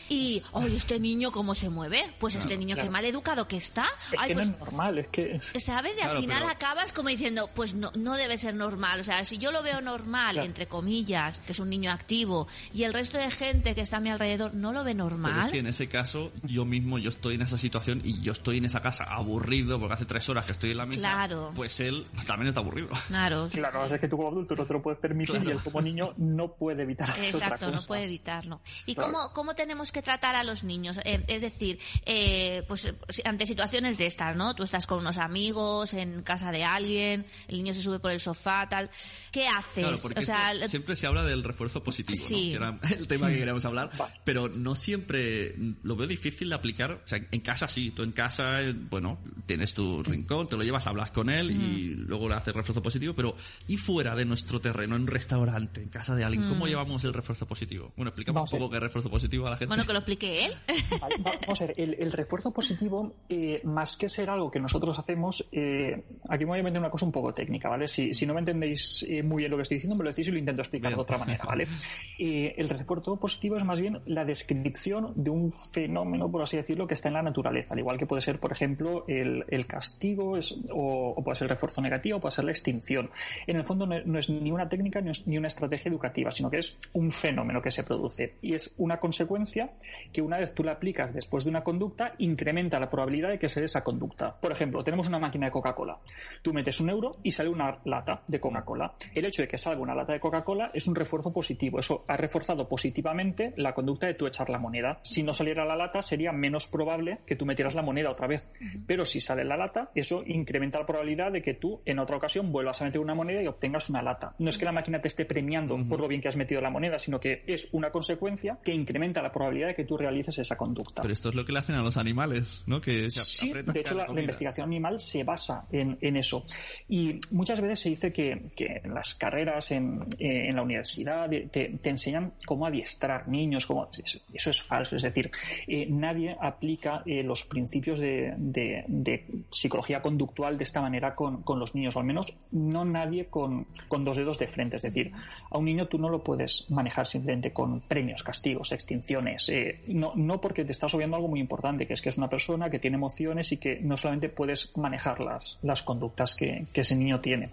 [0.09, 2.87] Y, oye, este niño cómo se mueve, pues este niño claro.
[2.87, 3.85] qué mal educado que está.
[4.11, 5.39] Es Ay, que pues no es normal, es que...
[5.59, 5.97] ¿Sabes?
[5.97, 9.01] Y al Claro, final pero- acabas como diciendo, pues no, no debe ser normal.
[9.01, 10.45] O sea, si yo lo veo normal, Claro.
[10.47, 13.99] entre comillas, que es un niño activo, y el resto de gente que está a
[13.99, 15.47] mi alrededor no lo ve Pero normal.
[15.47, 18.59] es que en ese caso, yo mismo, yo estoy en esa situación y yo estoy
[18.59, 20.99] en esa casa aburrido porque hace tres horas que estoy en la mesa.
[20.99, 21.51] Claro.
[21.55, 22.89] Pues él también está aburrido.
[23.07, 23.49] Claro.
[23.51, 25.49] Claro, es que tú como adulto no te lo puedes permitir Claro.
[25.49, 28.61] y él como niño no puede evitar Exacto, no puede evitarlo.
[28.85, 29.11] ¿Y Claro.
[29.13, 30.99] cómo, cómo tenemos que tratar a los niños?
[31.03, 32.87] Eh, es decir, eh, pues
[33.25, 34.55] ante situaciones de estas, ¿no?
[34.55, 38.19] Tú estás con unos amigos, en casa de alguien, el niño se sube por el
[38.19, 38.89] sofá, tal.
[39.31, 39.83] ¿Qué haces?
[39.83, 42.27] Claro, porque o sea, esto siempre se habla del refuerzo positivo, ¿no?
[42.27, 42.49] Sí.
[42.51, 43.89] que era el tema que queríamos hablar,
[44.23, 46.91] pero no siempre lo veo difícil de aplicar.
[46.91, 49.19] O sea, en casa sí, tú en casa, eh, bueno,
[49.57, 53.13] tienes tu rincón, te lo llevas, hablas con él y luego le haces refuerzo positivo,
[53.15, 53.35] pero
[53.67, 57.13] y fuera de nuestro terreno, en un restaurante, en casa de alguien, ¿cómo llevamos el
[57.13, 57.91] refuerzo positivo?
[57.95, 59.69] Bueno, explicamos Vamos a un poco qué es refuerzo positivo a la gente.
[59.69, 60.53] bueno, que lo explique él.
[61.01, 64.99] Vale, Vamos a ver, el, el refuerzo positivo, eh, más que ser algo que nosotros
[64.99, 67.87] hacemos, eh, aquí me voy a meter una cosa un poco técnica, ¿vale?
[67.87, 70.27] Si, si no me entendéis eh, muy bien lo que estoy diciendo, me lo decís
[70.27, 70.97] y lo intento explicar Bien.
[70.97, 71.67] de otra manera, ¿vale?
[72.19, 76.87] Eh, el refuerzo positivo es más bien la descripción de un fenómeno, por así decirlo,
[76.87, 80.37] que está en la naturaleza, al igual que puede ser, por ejemplo, el, el castigo
[80.37, 83.09] es- o, o puede ser el refuerzo negativo, o puede ser la extinción.
[83.45, 86.31] En el fondo no, no es ni una técnica ni, es- ni una estrategia educativa,
[86.31, 89.71] sino que es un fenómeno que se produce y es una consecuencia
[90.11, 93.49] que una vez tú la aplicas después de una conducta, incrementa la probabilidad de que
[93.49, 94.35] se dé esa conducta.
[94.39, 95.97] Por ejemplo, tenemos una máquina de Coca-Cola.
[96.41, 98.93] Tú metes un euro y sale una lata de Coca-Cola.
[99.13, 101.79] El hecho de que salga una lata de Coca-Cola es un refuerzo positivo.
[101.79, 104.99] Eso ha reforzado positivamente la conducta de tú echar la moneda.
[105.03, 108.49] Si no saliera la lata, sería menos probable que tú metieras la moneda otra vez.
[108.85, 112.51] Pero si sale la lata, eso incrementa la probabilidad de que tú en otra ocasión
[112.51, 114.35] vuelvas a meter una moneda y obtengas una lata.
[114.39, 116.69] No es que la máquina te esté premiando por lo bien que has metido la
[116.69, 120.55] moneda, sino que es una consecuencia que incrementa la probabilidad de que tú realices esa
[120.55, 121.01] conducta.
[121.01, 122.81] Pero esto es lo que le hacen a los animales, ¿no?
[122.81, 126.43] Que sí, de hecho la, investigación animal se basa en, eso.
[126.89, 132.33] Y muchas veces se dice que, en las carreras en, en la universidad te, enseñan
[132.45, 134.95] cómo adiestrar niños, cómo, eso, es falso.
[134.95, 135.29] Es decir,
[135.67, 139.16] eh, nadie aplica eh, los principios de,
[139.49, 143.67] psicología conductual de esta manera con, los niños, o al menos no nadie con,
[143.99, 144.77] dos dedos de frente.
[144.77, 145.11] Es decir,
[145.49, 149.49] a un niño tú no lo puedes manejar simplemente con premios, castigos, extinciones.
[149.49, 152.29] Eh, no, no porque te estás obviando algo muy importante, que es que es una
[152.29, 156.81] persona que tiene emociones y que no solamente puedes manejar las, las conductas que, que
[156.81, 157.49] ese niño tiene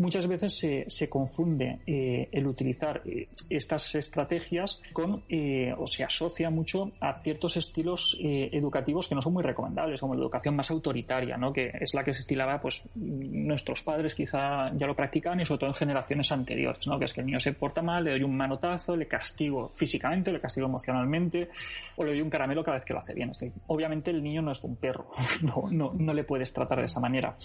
[0.00, 6.50] muchas veces se, confunde eh, el utilizar eh, estas estrategias con eh, o se asocia
[6.50, 11.36] mucho a ciertos estilos educativos que no son muy recomendables, como la educación más autoritaria,
[11.36, 11.52] ¿no?
[11.52, 15.60] que es la que se estilaba, pues nuestros padres quizá ya lo practicaban y sobre
[15.60, 16.98] todo en generaciones anteriores, ¿no?
[16.98, 20.32] que es que el niño se porta mal, le doy un manotazo, le castigo físicamente,
[20.32, 21.50] le castigo emocionalmente
[21.96, 23.32] o le doy un caramelo cada vez que lo hace bien.
[23.66, 25.10] Obviamente el niño no es un perro,
[25.42, 27.36] no, no, no le puedes tratar de esa manera,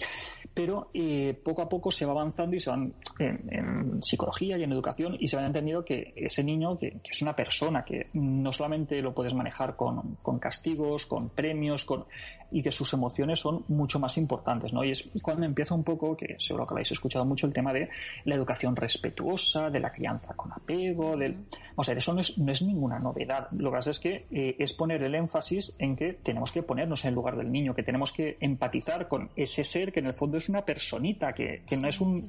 [0.54, 0.90] pero
[1.44, 5.28] poco a poco se va avanzando y se van en, psicología y en educación y
[5.28, 9.34] se van entendiendo que ese niño que, es una persona que no solamente lo puedes
[9.34, 12.04] manejar con, con castigos, con premios, con
[12.50, 14.84] y que sus emociones son mucho más importantes, ¿no?
[14.84, 17.88] Y es cuando empieza un poco, que seguro que habéis escuchado mucho, el tema de
[18.24, 21.36] la educación respetuosa, de la crianza con apego, del...
[21.74, 23.48] O sea, eso no es, no es ninguna novedad.
[23.52, 27.04] Lo que pasa es que eh, es poner el énfasis en que tenemos que ponernos
[27.04, 30.14] en el lugar del niño, que tenemos que empatizar con ese ser que en el
[30.14, 32.28] fondo es una personita, que, que no es un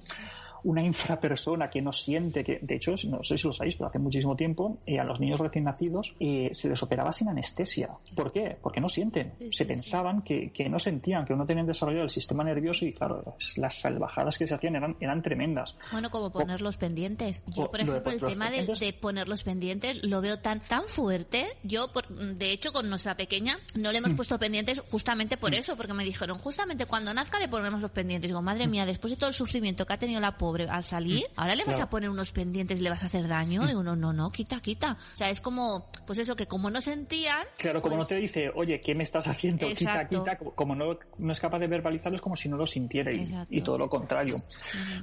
[0.68, 4.00] una infrapersona que no siente, que de hecho, no sé si lo sabéis, pero hace
[4.00, 7.90] muchísimo tiempo eh, a los niños recién nacidos eh, se les operaba sin anestesia.
[8.14, 8.58] ¿Por qué?
[8.62, 9.34] Porque no sienten.
[9.52, 13.38] se pensaban que, que, no sentían, que no tenían desarrollado el sistema nervioso y claro,
[13.56, 15.78] las salvajadas que se hacían eran, eran tremendas.
[15.94, 17.44] Bueno, como poner los pendientes.
[17.48, 21.46] Yo, por ejemplo, el tema de, de, poner los pendientes lo veo tan, tan fuerte.
[21.64, 24.16] Yo, por, de hecho, con nuestra pequeña no le hemos mm.
[24.18, 25.56] puesto pendientes justamente por mm.
[25.56, 28.30] eso, porque me dijeron, justamente cuando nazca le ponemos los pendientes.
[28.30, 31.22] Digo, madre mía, después de todo el sufrimiento que ha tenido la pobre al salir,
[31.22, 31.40] mm.
[31.40, 33.64] ahora le vas a poner unos pendientes y le vas a hacer daño.
[33.64, 33.68] Mm.
[33.68, 34.98] Digo, no, no, no, quita, quita.
[35.14, 37.46] O sea, es como, pues eso, que como no sentían.
[37.58, 39.68] Claro, como no pues te dice, oye, ¿qué me estás haciendo?
[39.68, 40.38] Quita, quita.
[40.38, 43.78] Como no, no es capaz de verbalizarlo, es como si no lo sintiera y, todo
[43.78, 44.36] lo contrario.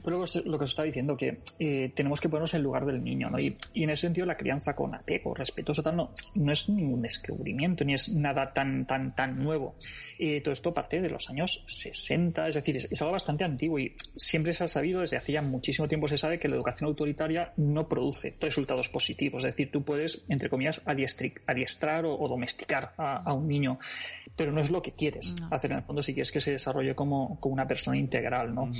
[0.02, 3.02] Pero lo, lo, que os está diciendo, que eh, tenemos que ponernos en lugar del
[3.02, 3.38] niño, ¿no?
[3.38, 7.84] Y, en ese sentido, la crianza con apego, respetuoso, tal, no, no es ningún descubrimiento,
[7.84, 9.76] ni es nada tan, tan, tan nuevo.
[10.18, 13.94] Eh, todo esto parte de los años 60, es decir, es, algo bastante antiguo y
[14.16, 17.88] siempre se ha sabido, desde hacía muchísimo tiempo se sabe que la educación autoritaria no
[17.88, 19.42] produce resultados positivos.
[19.42, 23.78] Es decir, tú puedes, entre comillas, adiestrar o, domesticar a, un niño,
[24.36, 26.94] pero no es lo que quieres hacer en el fondo si quieres que se desarrolle
[26.94, 28.70] como, como una persona integral, ¿no?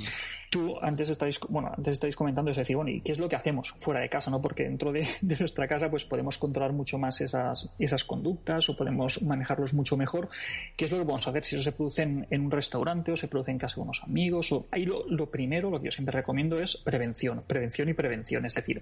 [0.49, 3.35] Tú antes estáis, bueno, antes estáis comentando, es decir, bueno, ¿y qué es lo que
[3.35, 4.41] hacemos fuera de casa, no?
[4.41, 8.77] Porque dentro de, de nuestra casa, pues podemos controlar mucho más esas, esas conductas o
[8.77, 10.29] podemos manejarlos mucho mejor.
[10.77, 13.17] ¿Qué es lo que vamos a hacer si eso se produce en, un restaurante o
[13.17, 14.51] se produce en casa de unos amigos?
[14.51, 14.67] O...
[14.71, 18.45] Ahí lo, lo primero, lo que yo siempre recomiendo es prevención, prevención y prevención.
[18.45, 18.81] Es decir,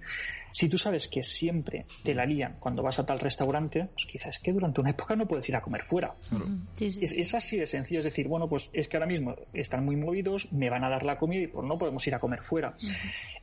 [0.52, 4.36] si tú sabes que siempre te la lían cuando vas a tal restaurante, pues quizás
[4.36, 6.16] es que durante una época no puedes ir a comer fuera.
[6.80, 10.52] Es, así de sencillo, es decir, bueno, pues es que ahora mismo están muy movidos,
[10.52, 12.76] me van a dar la comida y pues no podemos ir a comer fuera.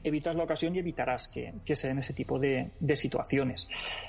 [0.02, 3.68] Evitas la ocasión y evitarás que, se den ese tipo de, situaciones.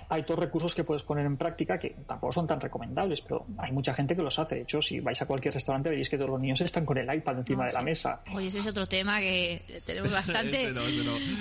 [0.09, 3.71] Hay dos recursos que puedes poner en práctica que tampoco son tan recomendables, pero hay
[3.71, 4.55] mucha gente que los hace.
[4.55, 7.13] De hecho, si vais a cualquier restaurante veréis que todos los niños están con el
[7.13, 8.21] iPad encima ah, de la mesa.
[8.33, 10.73] Oye, ese es otro tema que tenemos bastante,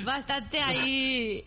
[0.05, 1.45] bastante ahí.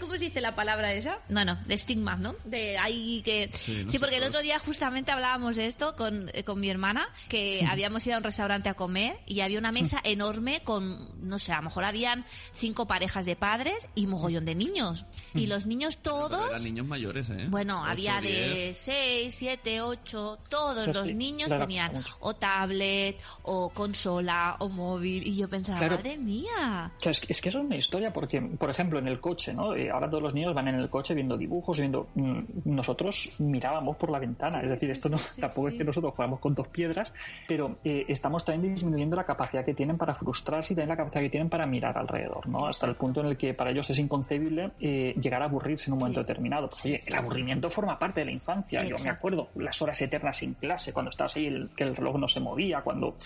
[0.00, 1.18] ¿Cómo se dice la palabra esa?
[1.28, 2.36] No, no, de estigma, ¿no?
[2.44, 3.50] De ahí que.
[3.52, 7.66] Sí, porque el otro día justamente hablábamos de esto con, eh, con mi hermana, que
[7.68, 11.52] habíamos ido a un restaurante a comer y había una mesa enorme con, no sé,
[11.52, 15.06] a lo mejor habían cinco parejas de padres y mogollón de niños.
[15.34, 16.50] Y los niños todos.
[16.50, 17.46] eran niños mayores, ¿eh?
[17.48, 24.27] Bueno, había de seis, siete, ocho, todos los niños tenían o tablet, o consola,
[24.58, 25.26] o móvil.
[25.26, 26.92] Y yo pensaba, madre mía.
[27.02, 29.74] es, que eso es una historia porque, por ejemplo, en el coche, ¿no?
[29.74, 32.08] Eh, ahora todos los niños van en el coche viendo dibujos, viendo.
[32.14, 34.60] Mm, nosotros mirábamos por la ventana.
[34.62, 37.12] es decir, esto no, tampoco es que nosotros jugamos con dos piedras,
[37.46, 41.22] pero eh, estamos también disminuyendo la capacidad que tienen para frustrarse y también la capacidad
[41.22, 42.66] que tienen para mirar alrededor, ¿no?
[42.66, 45.94] Hasta el punto en el que para ellos es inconcebible eh, llegar a aburrirse en
[45.94, 46.68] un momento determinado.
[46.68, 48.84] Pues, oye, el aburrimiento forma parte de la infancia.
[48.84, 52.16] Yo me acuerdo las horas eternas en clase, cuando estabas ahí, el, que el reloj
[52.16, 53.16] no se movía, cuando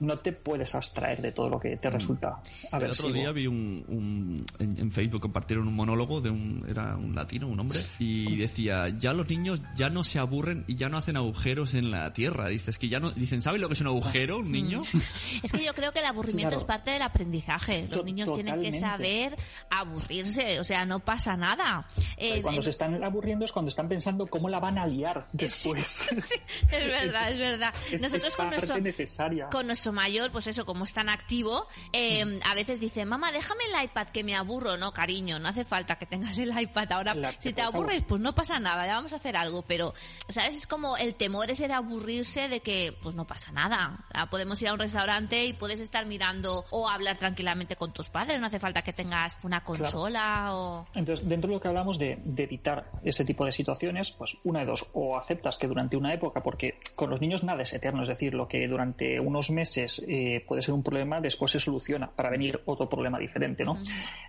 [0.00, 1.92] no te te puedes abstraer de todo lo que te Mm.
[1.92, 2.40] resulta
[2.72, 6.96] El otro día vi un, un- en, en Facebook compartieron un monólogo de un era
[6.96, 10.88] un latino, un hombre y decía ya los niños ya no se aburren y ya
[10.88, 12.48] no hacen agujeros en la tierra.
[12.48, 14.82] Dices que ya no dicen ¿sabes lo que es un agujero un niño?
[15.42, 16.60] Es que yo creo que el aburrimiento Claro.
[16.60, 17.86] es parte del aprendizaje.
[17.88, 19.36] Los To- niños tienen que saber
[19.70, 21.86] aburrirse, o sea, no pasa nada.
[22.16, 25.26] Eh, Cuando eh, se están aburriendo es cuando están pensando cómo la van a liar
[25.32, 26.06] después.
[26.10, 27.74] es verdad, es verdad.
[27.90, 29.48] Es Nosotros esa con parte nuestro, necesaria.
[29.48, 33.64] con nuestro mayor, pues eso, como es tan activo, eh, a veces dice, mamá, déjame
[33.64, 34.76] el iPad que me aburro.
[34.76, 36.92] No, cariño, no hace falta que tengas el iPad.
[36.92, 39.62] Ahora, La- si te aburres, pues no pasa nada, ya vamos a hacer algo.
[39.62, 39.94] Pero,
[40.28, 40.56] ¿sabes?
[40.56, 44.04] Es como el temor ese de aburrirse de que, pues no pasa nada.
[44.30, 48.40] Podemos ir a un restaurante y puedes estar mirando o hablar tranquilamente con tus padres.
[48.40, 50.86] No hace falta que tengas una consola o...
[50.94, 54.60] Entonces, dentro de lo que hablamos de, de evitar ese tipo de situaciones, pues una
[54.60, 58.02] de dos, o aceptas que durante una época, porque con los niños nada es eterno,
[58.02, 62.10] es decir, lo que durante unos meses eh, puede ser un problema, después se soluciona
[62.10, 63.78] para venir otro problema diferente, ¿no?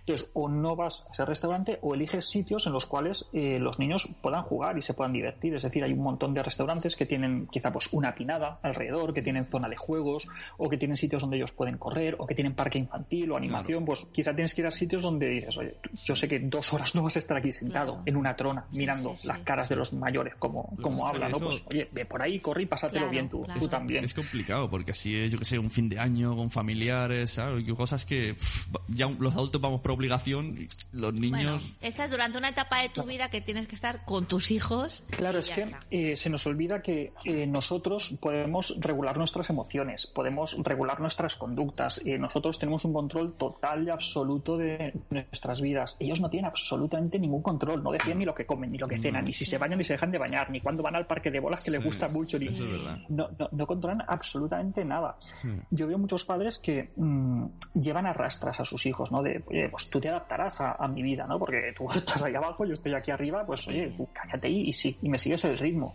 [0.00, 3.78] Entonces, o no vas a ese restaurante o eliges sitios en los cuales eh, los
[3.78, 7.06] niños puedan jugar y se puedan divertir, es decir, hay un montón de restaurantes que
[7.06, 11.22] tienen quizá pues una pinada alrededor, que tienen zona de juegos, o que tienen sitios
[11.22, 14.60] donde ellos pueden correr, o que tienen parque infantil o animación, pues quizá tienes que
[14.60, 17.36] ir a sitios donde dices, oye, yo sé que dos horas no vas a estar
[17.36, 18.02] aquí sentado Claro.
[18.06, 19.28] en una trona mirando sí, sí.
[19.28, 21.36] las caras de los mayores como, como hablan, ¿no?
[21.38, 23.58] eso- Pues oye, ve por ahí, corre y pásatelo Claro, bien tú, claro.
[23.60, 24.04] tú también.
[24.04, 27.64] Es complicado porque así es, yo que sé, un fin de año con familiares, ¿sabes?
[27.72, 31.66] Cosas que pff, ya los adultos vamos por obligación, y los Bueno, niños...
[31.80, 35.02] estás durante una etapa de tu vida que tienes que estar con tus hijos.
[35.10, 40.56] Claro, es que eh, se nos olvida que eh, nosotros podemos regular nuestras emociones, podemos
[40.62, 45.96] regular nuestras conductas, eh, nosotros tenemos un control total y absoluto de nuestras vidas.
[45.98, 48.98] Ellos no tienen absolutamente ningún control, no deciden ni lo que comen, ni lo que
[48.98, 51.30] cenan, ni si se bañan ni se dejan de bañar, ni cuando van al parque
[51.30, 52.98] de bolas que les Sí, gusta mucho, ni eso es verdad.
[53.08, 55.16] no, no, no controlan absolutamente nada.
[55.42, 55.58] Hmm.
[55.70, 57.44] Yo veo muchos padres que mm,
[57.74, 59.22] llevan a rastras a sus hijos, ¿no?
[59.22, 61.38] De, oye, pues tú te adaptarás a, a mi vida, ¿no?
[61.38, 64.96] Porque tú estás ahí abajo, yo estoy aquí arriba, pues oye, cállate y, y sí,
[65.02, 65.94] y me sigues el ritmo.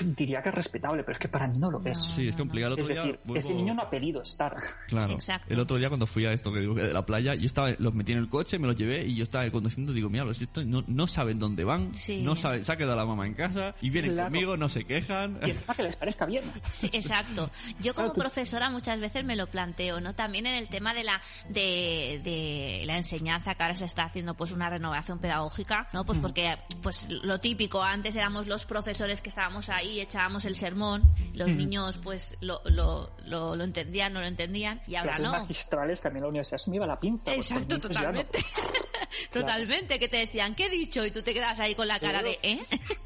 [0.00, 1.98] Diría que es respetable, pero es que para mí no lo es.
[2.00, 2.74] Sí, es complicado.
[2.74, 4.54] El Es otro día decir, ese niño no ha pedido estar.
[4.88, 5.12] Claro.
[5.14, 5.52] Exacto.
[5.52, 7.70] El otro día cuando fui a esto que digo que de la playa, yo estaba,
[7.78, 10.40] los metí en el coche, me los llevé y yo estaba conduciendo, digo, mira, los
[10.40, 12.22] estos no, no saben dónde van, Sí.
[12.22, 14.30] no saben, se ha quedado la mamá en casa y vienen Claro.
[14.30, 15.38] conmigo, no se quejan.
[15.44, 16.44] Y encima que les parezca bien.
[16.72, 17.50] Sí, exacto.
[17.80, 20.14] Yo como profesora muchas veces me lo planteo, ¿no?
[20.14, 24.34] También en el tema de la de, de la enseñanza que ahora se está haciendo
[24.34, 26.04] pues una renovación pedagógica, ¿no?
[26.04, 31.02] Pues porque pues lo típico, antes éramos los profesores que estábamos ahí, echábamos el sermón,
[31.34, 35.38] los niños pues lo, lo, lo, lo entendían, no lo entendían y ahora Clases no.
[35.38, 37.32] magistrales en la universidad se me iba la pinza.
[37.34, 37.80] pues Exacto, no.
[37.80, 38.38] totalmente.
[39.32, 41.04] Totalmente, que te decían, ¿qué he dicho?
[41.04, 42.60] Y tú te quedas ahí con la cara de, ¿eh?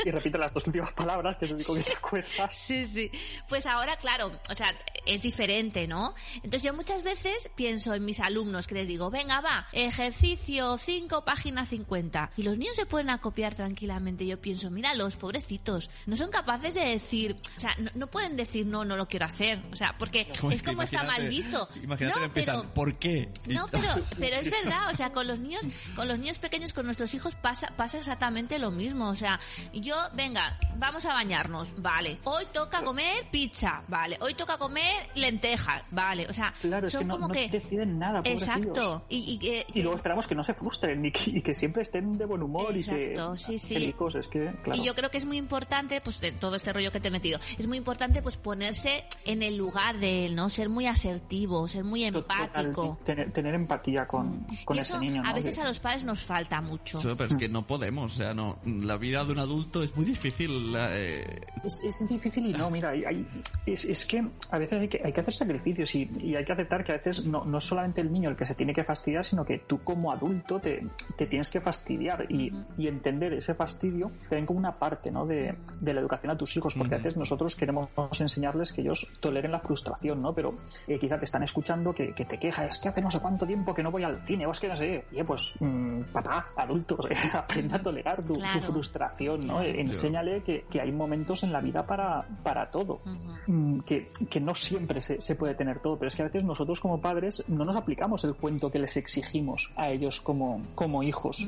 [0.04, 2.56] Y repite las dos últimas palabras, que es lo único que te acuerdas.
[2.56, 3.10] Sí, sí.
[3.48, 4.74] Pues ahora, claro, o sea,
[5.06, 6.14] es diferente, ¿no?
[6.36, 11.24] Entonces yo muchas veces pienso en mis alumnos que les digo, venga, va, ejercicio 5,
[11.24, 12.30] página 50.
[12.36, 14.26] Y los niños se pueden acopiar tranquilamente.
[14.26, 18.36] Yo pienso, mira, los pobrecitos, no son capaces de decir, o sea, no, no pueden
[18.36, 19.62] decir, no, no lo quiero hacer.
[19.72, 21.68] O sea, porque es como está mal visto.
[21.82, 22.74] Imagínate no, que empiezan, pero...
[22.74, 23.30] ¿por qué?
[23.46, 25.62] No, pero, pero es verdad, o sea, con los niños,
[25.94, 29.08] con los niños pequeños, con nuestros hijos pasa, pasa exactamente lo mismo.
[29.08, 29.38] O sea,
[29.72, 32.18] yo, venga, vamos a bañarnos, vale.
[32.24, 34.18] Hoy toca comer pizza, vale.
[34.20, 36.26] Hoy toca comer lentejas, vale.
[36.28, 37.48] O sea, Claro, es son que no, como no que.
[37.48, 38.48] deciden nada, pobrecillos.
[38.48, 39.04] Exacto.
[39.08, 41.82] Y, y que, Y luego esperamos que no se frustren y que, y que siempre
[41.82, 43.94] estén de buen humor Exacto, y que sí, sí.
[44.14, 44.78] es que, claro.
[44.80, 47.10] Y yo creo que es muy importante, pues de todo este rollo que te he
[47.10, 50.48] metido, es muy importante pues ponerse en el lugar de él, ¿no?
[50.48, 52.98] Ser muy asertivo, ser muy Total, empático.
[53.04, 55.28] tener, tener empatía con, con y ese eso niño, ¿no?
[55.28, 56.98] a veces a los padres nos falta mucho.
[56.98, 59.94] Sí, pero es que no podemos, o sea, no, la vida de un adulto es
[59.96, 60.72] muy difícil.
[60.78, 63.26] eh, Es, es difícil y no, mira, hay- hay-
[63.66, 66.52] es, es que a veces hay que, hay que hacer sacrificios y, y hay que
[66.52, 68.84] aceptar que a veces no, no es solamente el niño el que se tiene que
[68.84, 73.54] fastidiar, sino que tú como adulto te, te tienes que fastidiar y, y entender ese
[73.54, 75.26] fastidio también como una parte ¿no?
[75.26, 79.06] de, de la educación a tus hijos, porque a veces nosotros queremos enseñarles que ellos
[79.20, 80.34] toleren la frustración, ¿no?
[80.34, 80.54] Pero
[80.88, 83.46] eh, quizá te están escuchando que, que te quejas, es que hace no sé cuánto
[83.46, 86.48] tiempo que no voy al cine, o es que no sé, oye, pues mm, papá,
[86.56, 86.98] adulto,
[87.34, 88.34] aprende a tolerar tu,
[88.66, 89.62] frustración, ¿no?
[89.62, 93.00] Eh, Enséñale que, que hay momentos en la vida para, para todo.
[93.46, 96.42] Mm, Que, que no siempre se, se puede tener todo, pero es que a veces
[96.42, 101.04] nosotros como padres no nos aplicamos el cuento que les exigimos a ellos como, como
[101.04, 101.46] hijos.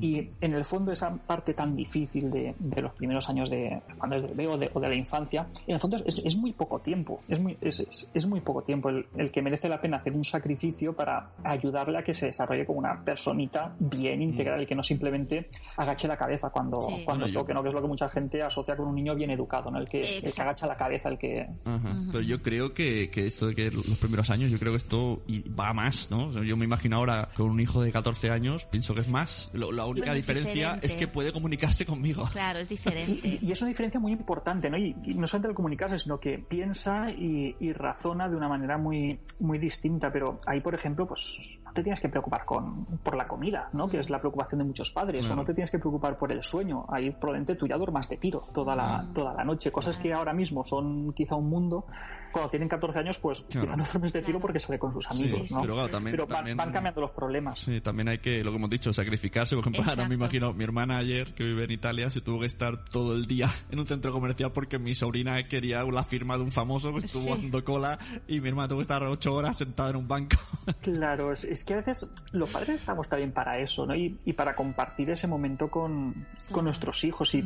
[0.00, 4.16] Y en el fondo esa parte tan difícil de, de los primeros años de cuando
[4.16, 6.80] es bebé o de, o de la infancia, en el fondo es, es muy poco
[6.80, 9.96] tiempo, es muy, es, es- es muy poco tiempo el, el que merece la pena
[9.98, 14.22] hacer un sacrificio para ayudarle a que se desarrolle como una personita bien Mm.
[14.22, 17.02] integral y que no simplemente agache la cabeza cuando, Sí.
[17.04, 17.62] cuando Bueno, yo- toque, ¿no?
[17.62, 19.78] que es lo que mucha gente asocia con un niño bien educado, ¿no?
[19.78, 21.46] el, que, el que agacha la cabeza, el que...
[21.64, 21.96] Ajá.
[22.10, 25.22] Pero yo creo que, que esto de que los primeros años, yo creo que esto
[25.26, 26.26] y va más, ¿no?
[26.28, 29.10] O sea, yo me imagino ahora con un hijo de 14 años, pienso que es
[29.10, 29.50] más.
[29.52, 30.86] Lo- la única Bueno, diferencia diferente.
[30.86, 32.28] es que puede comunicarse conmigo.
[32.32, 33.38] Claro, es Y, diferente.
[33.42, 34.78] y es una diferencia muy importante, ¿no?
[34.78, 38.78] Y, y no solamente el comunicarse, sino que piensa y, y razona de una manera
[38.78, 40.10] muy, muy distinta.
[40.12, 43.88] Pero ahí, por ejemplo, pues no te tienes que preocupar con, por la comida, ¿no?
[43.88, 45.28] Que es la preocupación de muchos padres.
[45.30, 46.86] O no te tienes que preocupar por el sueño.
[46.88, 49.70] Ahí probablemente tú ya duermas de tiro toda la, toda la noche.
[49.72, 51.84] Cosas que ahora mismo son quizá un mundo.
[52.32, 53.66] Cuando tienen 14 años, pues Claro.
[53.66, 55.60] quizá no duermes de tiro porque sale con sus Sí, amigos, ¿no?
[55.62, 57.60] pero claro, también, Pero van- también- van cambiando los problemas.
[57.60, 59.56] Sí, también hay que, lo que hemos dicho, sacrificarse.
[59.56, 62.46] Por ejemplo, ahora me imagino, mi hermana ayer, que vive en Italia, se tuvo que
[62.46, 66.44] estar todo el día en un centro comercial porque mi sobrina quería la firma de
[66.44, 67.30] un famoso, pues estuvo Sí.
[67.32, 67.98] haciendo cola
[68.28, 70.36] y mi hermana tuvo que estar ocho horas sentada en un banco.
[70.80, 73.94] Claro, es, es que a veces los padres estamos también para eso, ¿no?
[73.96, 77.42] Y, y para compartir ese momento con, con nuestros hijos y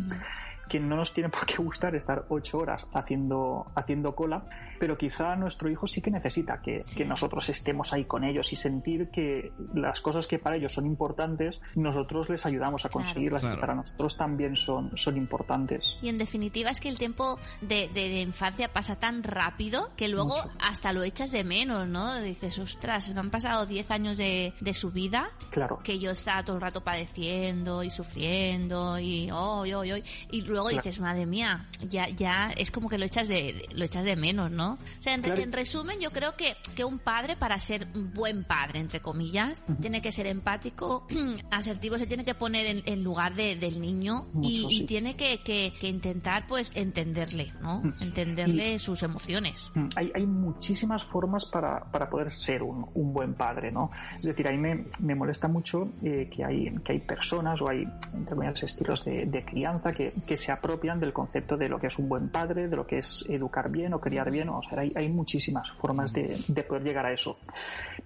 [0.69, 4.45] que no nos tiene por qué gustar estar ocho horas haciendo, haciendo cola,
[4.79, 6.97] pero quizá nuestro hijo sí que necesita que, Sí.
[6.97, 10.87] que nosotros estemos ahí con ellos y sentir que las cosas que para ellos son
[10.87, 13.57] importantes, nosotros les ayudamos a conseguirlas Claro.
[13.57, 15.99] y para nosotros también son, son importantes.
[16.03, 20.09] Y en definitiva es que el tiempo de, de- de infancia pasa tan rápido que
[20.09, 20.51] luego Mucho.
[20.61, 22.15] hasta lo echas de menos, ¿no?
[22.21, 25.79] Dices, ostras, me han pasado 10 años de, de su vida Claro.
[25.83, 30.03] que yo estaba todo el rato padeciendo y sufriendo y hoy, hoy, hoy.
[30.31, 30.83] Y luego Claro.
[30.85, 34.51] dices, madre mía, ya, ya es como que lo echas de, lo echas de menos,
[34.51, 34.73] ¿no?
[34.75, 35.41] O sea, en, Claro.
[35.43, 39.63] en resumen, yo creo que, que un padre, para ser un buen padre, entre comillas,
[39.81, 41.07] tiene que ser empático,
[41.51, 44.85] asertivo, se tiene que poner en, en lugar de- del niño y, Mucho, y sí.
[44.87, 47.83] tiene que, que- que intentar, pues, entenderle, ¿no?
[48.01, 49.71] Entenderle sus emociones.
[49.97, 53.91] Hay, hay muchísimas formas para, para poder ser un, un buen padre, ¿no?
[54.19, 57.85] Es decir, ahí me, me molesta mucho eh, que, hay, que hay personas o hay,
[58.15, 61.89] entre comillas, estilos de, de crianza que, que se apropian del concepto de lo que
[61.89, 64.49] es un buen padre, de lo que es educar bien o criar bien.
[64.49, 67.39] O sea, hay, hay muchísimas formas de, de poder llegar a eso.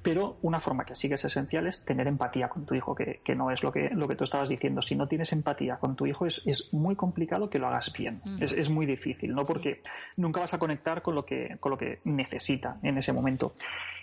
[0.03, 3.21] Pero una forma que sí que es esencial es tener empatía con tu hijo, que,
[3.25, 4.83] que no es lo que, lo que tú estabas diciendo.
[4.83, 8.21] Si no tienes empatía con tu hijo, es, es muy complicado que lo hagas bien.
[8.41, 9.45] Es, es muy difícil, ¿no?
[9.45, 9.83] Porque
[10.17, 13.55] nunca vas a conectar con lo que, con lo que necesita en ese momento.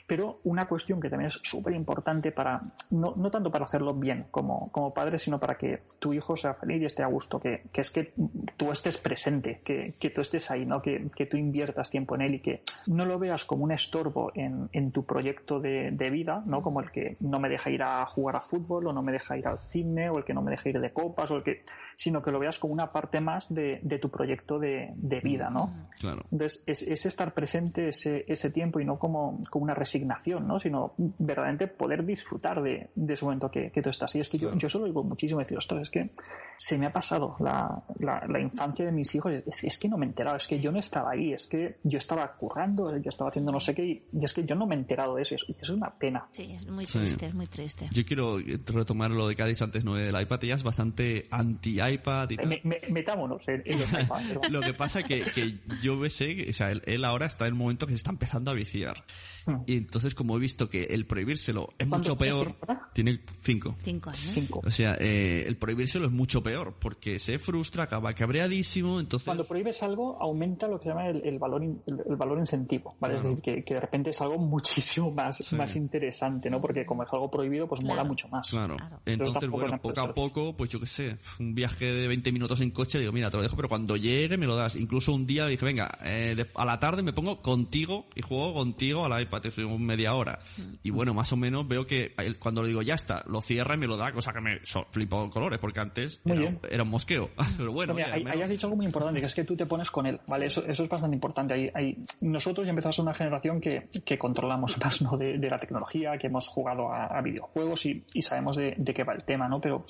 [0.07, 4.27] Pero una cuestión que también es súper importante para, no, no tanto para hacerlo bien
[4.31, 7.63] como, como padre, sino para que tu hijo sea feliz y esté a gusto, que,
[7.71, 8.13] que es que
[8.55, 10.81] tú estés presente, que, que tú estés ahí, ¿no?
[10.81, 14.31] Que, que tú inviertas tiempo en él y que no lo veas como un estorbo
[14.33, 16.61] en, en tu proyecto de, de vida, ¿no?
[16.61, 19.37] Como el que no me deja ir a jugar a fútbol o no me deja
[19.37, 21.63] ir al cine o el que no me deja ir de copas o el que,
[21.95, 25.49] sino que lo veas como una parte más de, de tu proyecto de, de vida,
[25.49, 25.87] ¿no?
[25.99, 26.23] Claro.
[26.31, 30.59] Entonces, es, es estar presente ese, ese tiempo y no como, como una resignación, ¿no?
[30.59, 34.13] Sino verdaderamente poder disfrutar de, de ese momento que, que tú estás.
[34.15, 36.11] Y es que yo, yo solo digo muchísimo decir, ostras, es que
[36.57, 39.97] se me ha pasado la, la, la infancia de mis hijos, es, es que no
[39.97, 43.09] me he enterado, es que yo no estaba ahí, es que yo estaba currando, yo
[43.09, 45.21] estaba haciendo no sé qué, y, y es que yo no me he enterado de
[45.23, 46.27] eso, y eso es una pena.
[46.31, 46.99] Sí, es muy Sí.
[46.99, 47.87] triste, es muy triste.
[47.91, 49.97] Yo quiero retomar lo de que ha dicho antes, ¿no?
[49.97, 52.47] El iPad ya es bastante anti-iPad y tal.
[52.47, 56.35] Me- me- metámonos en, en los iPads, pero- Lo que pasa que, que yo sé,
[56.35, 58.53] que, o sea, él, él ahora está en el momento que se está empezando a
[58.53, 59.03] viciar.
[59.45, 59.55] Mm.
[59.65, 62.55] Y entonces, como he visto que el prohibírselo es ¿Cuántos mucho peor,
[62.93, 63.73] tiene cinco.
[63.81, 64.27] Cinco años.
[64.33, 64.61] Cinco.
[64.65, 69.25] O sea, eh, el prohibírselo es mucho peor, porque se frustra, acaba cabreadísimo, entonces...
[69.25, 72.37] Cuando prohíbes algo, aumenta lo que se llama el, el valor, in- el, el valor
[72.39, 73.15] incentivo, ¿vale?
[73.15, 76.59] Es decir, que, que de repente es algo muchísimo más, más interesante, ¿no?
[76.61, 78.49] Porque como es algo prohibido, pues mola mucho más.
[78.49, 78.75] Claro.
[78.75, 78.99] Claro.
[79.05, 82.71] Entonces, bueno, poco a poco, pues yo qué sé, un viaje de 20 minutos en
[82.71, 84.75] coche, le digo, mira, te lo dejo, pero cuando llegue me lo das.
[84.75, 88.53] Incluso un día dije, venga, eh, de- a la tarde me pongo contigo y juego
[88.53, 90.39] contigo al iPad, y estuvimos media hora.
[90.83, 93.77] Y bueno, más o menos veo que cuando le digo, ya está, lo cierra y
[93.77, 96.21] me lo da, cosa que me so, flipo colores, porque antes
[96.69, 97.29] era, un mosqueo.
[97.57, 99.89] pero bueno, Mira, ahí, has dicho algo muy importante, que es que tú te pones
[99.91, 100.45] con él, ¿vale?
[100.47, 101.53] Eso, eso es bastante importante.
[101.53, 105.17] Ahí, ahí- nosotros ya empezamos una generación que, que controlamos más ¿no?
[105.17, 108.93] de, de la tecnología, que hemos jugado a, a videojuegos y, y sabemos de, de
[108.93, 109.59] qué va el tema, ¿no?
[109.61, 109.85] Pero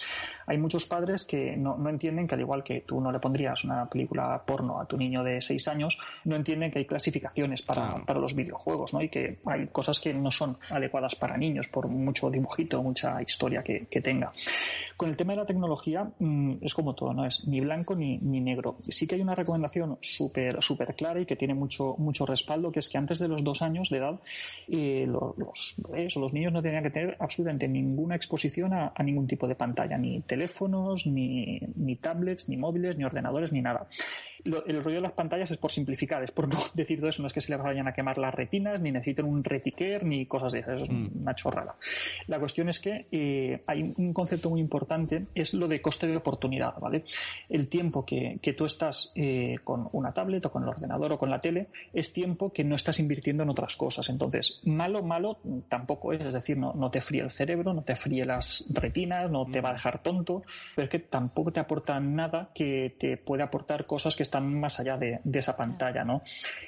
[0.45, 3.63] hay muchos padres que no, no entienden que al igual que tú no le pondrías
[3.63, 7.77] una película porno a tu niño de 6 años, no entienden que hay clasificaciones para,
[7.87, 8.05] Claro.
[8.05, 9.01] para los videojuegos, ¿no?
[9.01, 13.61] Y que hay cosas que no son adecuadas para niños, por mucho dibujito, mucha historia
[13.61, 14.31] que, tenga.
[14.95, 18.17] Con el tema de la tecnología mm, es como todo, no es ni blanco ni,
[18.17, 18.77] ni negro.
[18.81, 22.79] Sí que hay una recomendación súper súper clara y que tiene mucho mucho respaldo, que
[22.79, 24.19] es que antes de los dos años de edad
[24.67, 25.75] eh, lo- los
[26.15, 30.21] los niños no tenían que tener absolutamente ninguna exposición a, ningún tipo de pantalla, ni
[30.21, 33.85] teléfonos, ni, ni tablets, ni móviles, ni ordenadores, ni nada.
[34.43, 37.27] El rollo de las pantallas es por simplificar, es por no decir todo eso, no
[37.27, 40.25] es que se les vayan a quemar las retinas, ni necesiten un safety care ni
[40.25, 41.75] cosas de esas, eso es una chorrada.
[42.27, 46.17] La cuestión es que eh, hay un concepto muy importante, es lo de coste de
[46.17, 47.03] oportunidad, ¿vale?
[47.49, 51.17] El tiempo que, que tú estás eh, con una tablet o con el ordenador o
[51.17, 54.09] con la tele es tiempo que no estás invirtiendo en otras cosas.
[54.09, 55.39] Entonces, malo, malo
[55.69, 59.29] tampoco es, es decir, no, no te fríe el cerebro, no te fríe las retinas,
[59.31, 60.43] no te va a dejar tonto,
[60.75, 64.79] pero es que tampoco te aporta nada que te puede aportar cosas que están más
[64.79, 66.21] allá de, de esa pantalla, ¿no?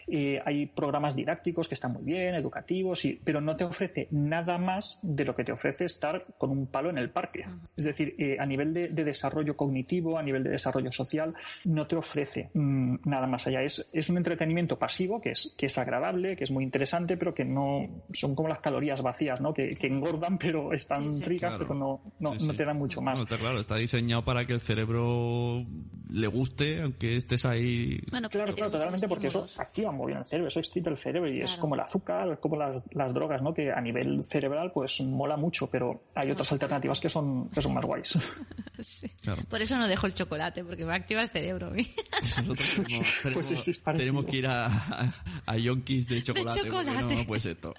[0.07, 4.57] Eh, hay programas didácticos que están muy bien, educativos, y, pero no te ofrece nada
[4.57, 7.45] más de lo que te ofrece estar con un palo en el parque.
[7.75, 11.33] Es decir, eh, a nivel de, de, desarrollo cognitivo, a nivel de desarrollo social,
[11.65, 13.61] no te ofrece mmm, nada más allá.
[13.61, 17.33] Es, es un entretenimiento pasivo que es, que es agradable, que es muy interesante, pero
[17.33, 19.53] que no son como las calorías vacías, ¿no?
[19.53, 21.67] Que, que engordan, pero están sí, sí, ricas, claro.
[21.67, 23.17] pero no, no, sí, no, te dan mucho más.
[23.17, 25.65] No, está claro, está diseñado para que el cerebro
[26.09, 27.99] le guste, aunque estés ahí.
[28.09, 31.29] Bueno, claro, claro, totalmente, porque eso activa muy bien el cerebro, eso excita el cerebro
[31.29, 31.45] y claro.
[31.45, 32.55] es como el azúcar, es como
[32.91, 33.53] las, drogas, ¿no?
[33.53, 37.73] Que a nivel cerebral, pues mola mucho, pero hay otras alternativas que son, que son
[37.73, 38.17] más guays.
[39.21, 39.43] Claro.
[39.49, 41.71] Por eso no dejo el chocolate, porque me activa el cerebro.
[42.21, 45.13] Nosotros tenemos, tenemos, pues es tenemos que ir a, a,
[45.45, 46.61] a yonkis de chocolate.
[46.61, 47.15] De chocolate.
[47.15, 47.73] No, no, puede ser esto.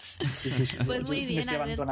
[0.85, 1.85] Pues muy bien, Alberto.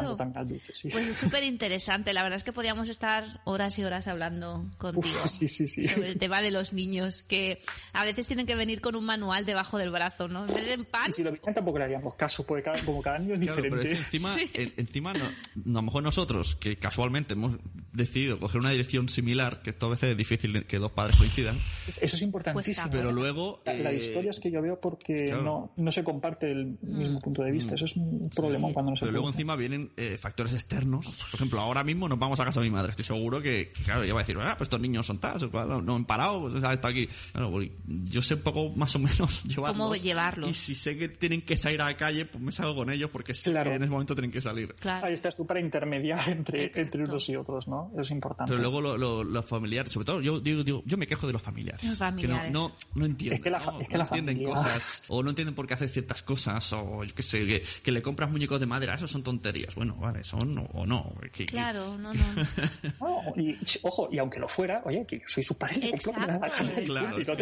[0.44, 2.12] Dulce, pues es súper interesante.
[2.12, 5.84] La verdad es que podríamos estar horas y horas hablando contigo Uf, sí, sí, sí.
[5.84, 7.60] sobre el tema de los niños, que
[7.92, 10.46] a veces tienen que venir con un manual debajo del brazo, ¿no?
[10.46, 11.12] En vez de pan...
[11.12, 13.88] Si lo vieran tampoco le haríamos caso, porque cada, como cada niño es claro, diferente.
[13.88, 14.50] Pero es que encima, sí.
[14.54, 15.32] en, encima no, a
[15.64, 17.56] lo mejor nosotros, que casualmente hemos
[17.92, 21.56] decidido coger una dirección similar, que esto a veces es difícil que dos padres coincidan.
[21.86, 22.90] Eso es importantísimo.
[22.90, 23.62] Pues pero luego...
[23.64, 25.42] La, la eh, historia es que yo veo porque claro.
[25.42, 27.74] no, no se comparte el mismo punto de vista.
[27.74, 28.74] Eso es un problema sí.
[28.74, 31.06] cuando no se Pero luego encima vienen eh, factores externos.
[31.06, 32.90] Por ejemplo, ahora mismo nos vamos a casa de mi madre.
[32.90, 35.38] Estoy seguro que, que claro, ella va a decir, ah, pues estos niños son tal,
[35.52, 37.08] no, no han parado, pues está aquí.
[37.32, 39.78] Claro, pues, yo sé un poco más o menos llevarlos.
[39.78, 40.50] ¿Cómo llevarlos?
[40.50, 43.10] Y si sé que tienen que salir a la calle, pues me salgo con ellos
[43.10, 43.70] porque sé claro.
[43.70, 44.74] que en ese momento tienen que salir.
[44.74, 45.06] Claro.
[45.06, 47.92] Ahí estás tú para intermediar entre, entre unos y otros, ¿no?
[47.98, 48.52] Es importante.
[48.52, 51.32] Pero luego los lo, lo familiares, sobre todo, yo digo, digo, yo me quejo de
[51.32, 51.82] los familiares.
[51.84, 52.46] Los familiares.
[52.46, 53.38] Que no, no, no entienden.
[53.38, 54.54] Es que la, no, es que no la entienden familia...
[54.54, 57.92] cosas, o no entienden por qué hacer ciertas cosas, o yo qué sé, que, que,
[57.92, 59.74] le compras muñecos de madera, eso son tonterías.
[59.74, 61.12] Bueno, vale, son o no.
[61.32, 63.34] Que, claro, no, no.
[63.36, 66.20] y, ojo, y aunque lo fuera, oye, que yo soy su padre, Exacto,
[66.86, 67.36] claro, eso,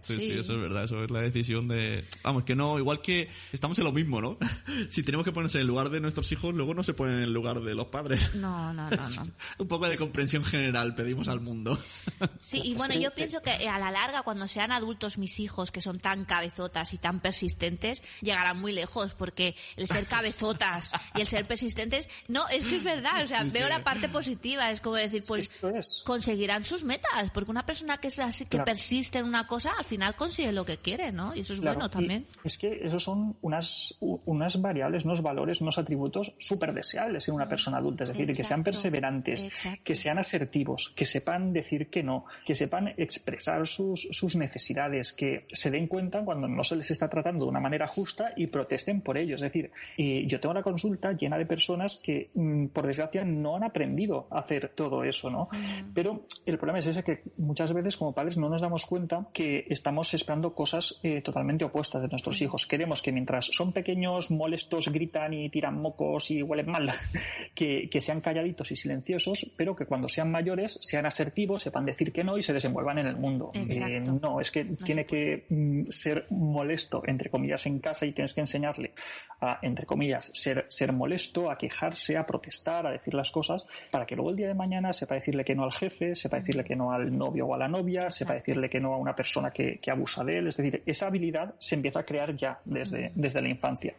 [0.00, 2.04] sí, sí, eso es verdad, eso es la decisión de...
[2.22, 4.38] Vamos, que no, igual que estamos en lo mismo, ¿no?
[4.88, 7.22] si tenemos que ponerse en el lugar de nuestros hijos, luego no se ponen en
[7.24, 8.34] el lugar de los padres.
[8.34, 9.26] No, no, no, no.
[9.58, 11.78] Un poco de comprensión general pedimos al mundo.
[12.38, 15.80] sí, y bueno, yo pienso que a la larga, cuando sean adultos mis hijos, que
[15.80, 21.26] son tan cabezotas y tan persistentes, llegarán muy lejos, porque el ser cabezotas y el
[21.26, 23.72] ser persistentes, no, es que es verdad, o sea, sí, veo sí.
[23.72, 26.02] la parte positiva, es como decir, pues es.
[26.04, 28.66] conseguirán sus metas, porque una persona que es así, que claro.
[28.66, 31.34] persiste en una cosa, al final consigue lo que quiere, ¿no?
[31.34, 31.76] Y eso es claro.
[31.76, 32.26] bueno también.
[32.44, 37.34] Y es que esos son unas, unas variables, unos valores, unos atributos súper deseables en
[37.34, 38.42] una persona adulta, es decir, Exacto.
[38.42, 39.80] que sean perseverantes, Exacto.
[39.84, 40.57] que sean asertivos,
[40.94, 46.24] que sepan decir que no, que sepan expresar sus, sus necesidades, que se den cuenta
[46.24, 49.34] cuando no se les está tratando de una manera justa y protesten por ello.
[49.34, 53.56] Es decir, eh, yo tengo una consulta llena de personas que, mm, por desgracia, no
[53.56, 55.48] han aprendido a hacer todo eso, ¿no?
[55.52, 55.92] Mm.
[55.94, 59.66] Pero el problema es ese que muchas veces como padres no nos damos cuenta que
[59.68, 62.44] estamos esperando cosas eh, totalmente opuestas de nuestros mm.
[62.44, 62.66] hijos.
[62.66, 66.90] Queremos que mientras son pequeños, molestos, gritan y tiran mocos y huelen mal,
[67.54, 70.47] que, que sean calladitos y silenciosos, pero que cuando sean mayores
[70.80, 73.50] sean asertivos, sepan decir que no y se desenvuelvan en el mundo.
[73.54, 78.12] Eh, no, es que no tiene que mm, ser molesto, entre comillas, en casa y
[78.12, 78.92] tienes que enseñarle
[79.40, 84.06] a, entre comillas, ser, ser molesto, a quejarse, a protestar, a decir las cosas, para
[84.06, 86.76] que luego el día de mañana sepa decirle que no al jefe, sepa decirle que
[86.76, 89.78] no al novio o a la novia, sepa decirle que no a una persona que,
[89.78, 90.48] que abusa de él.
[90.48, 93.94] Es decir, esa habilidad se empieza a crear ya desde, desde la infancia.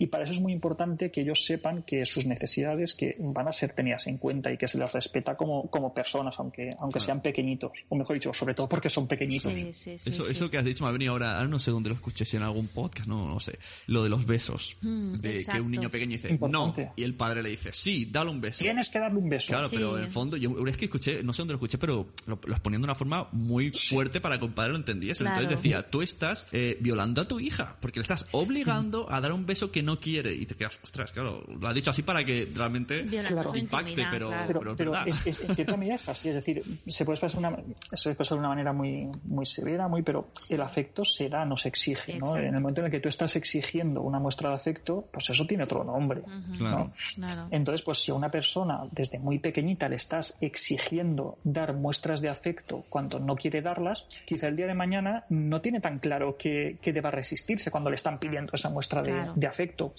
[0.00, 3.52] Y para eso es muy importante que ellos sepan que sus necesidades que van a
[3.52, 7.04] ser tenidas en cuenta y que se les respeta como, como personas, aunque, aunque claro.
[7.04, 7.84] sean pequeñitos.
[7.90, 9.52] O mejor dicho, sobre todo porque son pequeñitos.
[9.52, 11.70] Sí, sí, sí, eso, eso que has dicho me ha venido ahora, ahora no sé
[11.70, 13.58] dónde lo escuché, si en algún podcast, no, no sé.
[13.88, 14.78] Lo de los besos.
[14.80, 15.58] Mm, de exacto.
[15.58, 16.84] que un niño pequeño dice Importante.
[16.86, 18.64] no y el padre le dice sí, dale un beso.
[18.64, 19.48] Tienes que darle un beso.
[19.48, 22.08] Claro, pero en el fondo, yo es que escuché, no sé dónde lo escuché, pero
[22.24, 25.24] lo, lo de una forma muy fuerte para que el padre lo entendiese.
[25.24, 25.40] Claro.
[25.40, 29.32] Entonces decía, tú estás eh, violando a tu hija, porque le estás obligando a dar
[29.32, 30.34] un beso que no quiere.
[30.34, 33.56] Y te quedas, ostras, claro, lo ha dicho así para que realmente claro.
[33.56, 37.04] impacte, pero, pero, pero, pero es, es, en cierta medida es así, es decir, se
[37.04, 40.60] puede expresar, una, se puede expresar de una manera muy, muy severa, muy, pero el
[40.60, 42.36] afecto se da, no se exige, ¿no?
[42.36, 45.46] En el momento en el que tú estás exigiendo una muestra de afecto, pues eso
[45.46, 46.58] tiene otro nombre, uh -huh.
[46.58, 46.92] ¿no?
[47.14, 47.48] Claro.
[47.50, 52.28] Entonces, pues si a una persona desde muy pequeñita le estás exigiendo dar muestras de
[52.28, 56.78] afecto cuando no quiere darlas, quizá el día de mañana no tiene tan claro que,
[56.80, 59.94] que deba resistirse cuando le están pidiendo esa muestra de, de afecto afecto.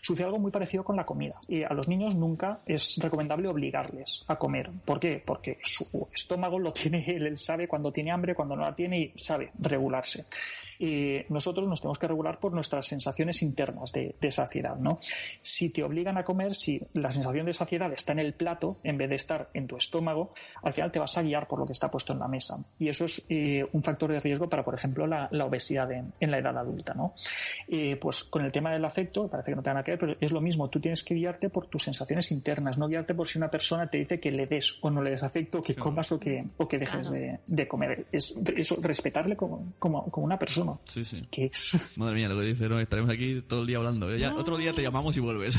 [0.00, 1.34] Sucede algo muy parecido con la comida.
[1.48, 4.70] Y a los niños nunca es recomendable obligarles a comer.
[4.84, 5.22] ¿Por qué?
[5.24, 8.98] Porque su estómago lo tiene él, él sabe cuando tiene hambre, cuando no la tiene
[8.98, 10.26] y sabe regularse
[10.78, 14.98] y nosotros nos tenemos que regular por nuestras sensaciones internas de, saciedad, ¿no?
[15.40, 18.98] Si te obligan a comer, si la sensación de saciedad está en el plato en
[18.98, 21.72] vez de estar en tu estómago, al final te vas a guiar por lo que
[21.72, 22.58] está puesto en la mesa.
[22.78, 26.38] Y eso es eh, un factor de riesgo para, por ejemplo, la, obesidad en, la
[26.38, 27.14] edad adulta, ¿no?
[27.68, 30.16] Eh, pues con el tema del afecto, parece que no tenga nada que ver, pero
[30.20, 30.68] es lo mismo.
[30.68, 33.98] Tú tienes que guiarte por tus sensaciones internas, no guiarte por si una persona te
[33.98, 36.78] dice que le des o no le des afecto, que comas o que, o que
[36.78, 38.06] dejes de, comer.
[38.10, 40.65] Es eso, respetarle como, como una persona.
[40.84, 41.22] Sí, sí.
[41.30, 41.76] ¿Qué es?
[41.96, 42.80] Madre mía, lo que dice, ¿no?
[42.80, 44.14] Estaremos aquí todo el día hablando.
[44.16, 45.58] Ya, Otro día te llamamos y vuelves.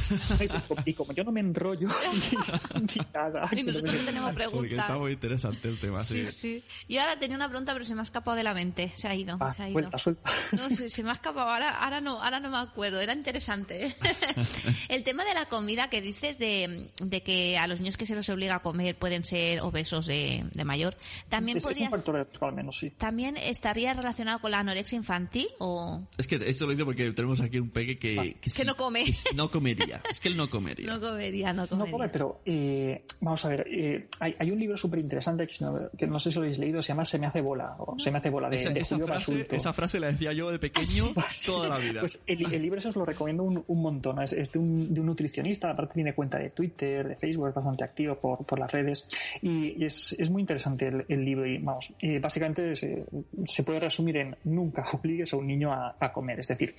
[0.86, 1.88] y como yo no me enrollo
[2.76, 3.50] ni, nada.
[3.52, 4.60] Y nosotros no tenemos preguntas.
[4.60, 6.26] Porque está muy interesante el tema, sí.
[6.26, 6.64] Sí, sí.
[6.90, 8.92] Yo ahora tenía una pregunta, pero se me ha escapado de la mente.
[8.96, 9.80] Se ha ido, ah, se ha ido.
[9.80, 10.32] Suelta, suelta.
[10.52, 11.50] No sé, se me ha escapado.
[11.50, 13.00] Ahora, ahora, no, ahora no me acuerdo.
[13.00, 13.96] Era interesante.
[14.90, 18.16] el tema de la comida que dices de, de, que a los niños que se
[18.16, 20.98] los obliga a comer pueden ser obesos de, de mayor.
[21.30, 22.92] También es, podrías, es un factor al menos, sí.
[22.92, 26.08] También estaría relacionado con la anorexia infantil o...?
[26.18, 28.38] Es que esto lo dice porque tenemos aquí un peque que...
[28.42, 29.06] Que, no come.
[29.36, 30.02] no comería.
[30.10, 30.88] Es que él no comería.
[30.98, 31.86] No comería, no comería.
[31.86, 33.68] No come, pero eh, vamos a ver.
[33.70, 36.90] Eh, hay, hay, un libro súper interesante que, no sé si lo habéis leído, se
[36.90, 39.48] llama Se me hace bola, o Se me hace bola, de, esa, de esa, frase,
[39.52, 41.14] esa, frase, la decía yo de pequeño
[41.46, 42.02] toda la vida.
[42.02, 44.22] Pues el, libro eso os lo recomiendo un, un montón.
[44.22, 47.84] Es, de, un, de, un, nutricionista, aparte tiene cuenta de Twitter, de Facebook, es bastante
[47.84, 49.08] activo por, por las redes.
[49.42, 53.06] Y, es, es, muy interesante el, libro y, vamos, eh, básicamente se,
[53.46, 56.40] se, puede resumir en nunca obligues a un niño a, a comer.
[56.40, 56.76] Es decir,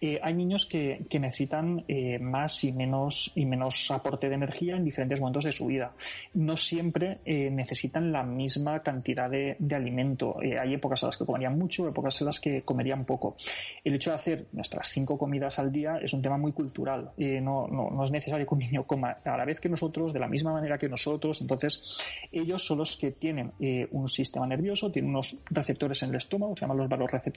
[0.00, 4.76] eh, hay niños que, que necesitan eh, más y menos, y menos aporte de energía
[4.76, 5.92] en diferentes momentos de su vida.
[6.34, 10.38] No siempre eh, necesitan la misma cantidad de, de alimento.
[10.40, 13.36] hay épocas en las que comerían mucho, épocas en las que comerían poco.
[13.84, 17.12] El hecho de hacer nuestras cinco comidas al día es un tema muy cultural.
[17.16, 20.20] no, no, no es necesario que un niño coma a la vez que nosotros, de
[20.20, 21.40] la misma manera que nosotros.
[21.40, 21.98] Entonces,
[22.30, 23.52] ellos son los que tienen
[23.90, 26.88] un sistema nervioso, tienen unos receptores en el estómago, se llaman los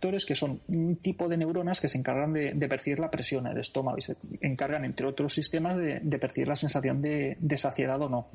[0.01, 3.59] que son un tipo de neuronas que se encargan de, percibir la presión en el
[3.59, 8.27] estómago y se encargan, entre otros sistemas, de, percibir la sensación de, saciedad o no.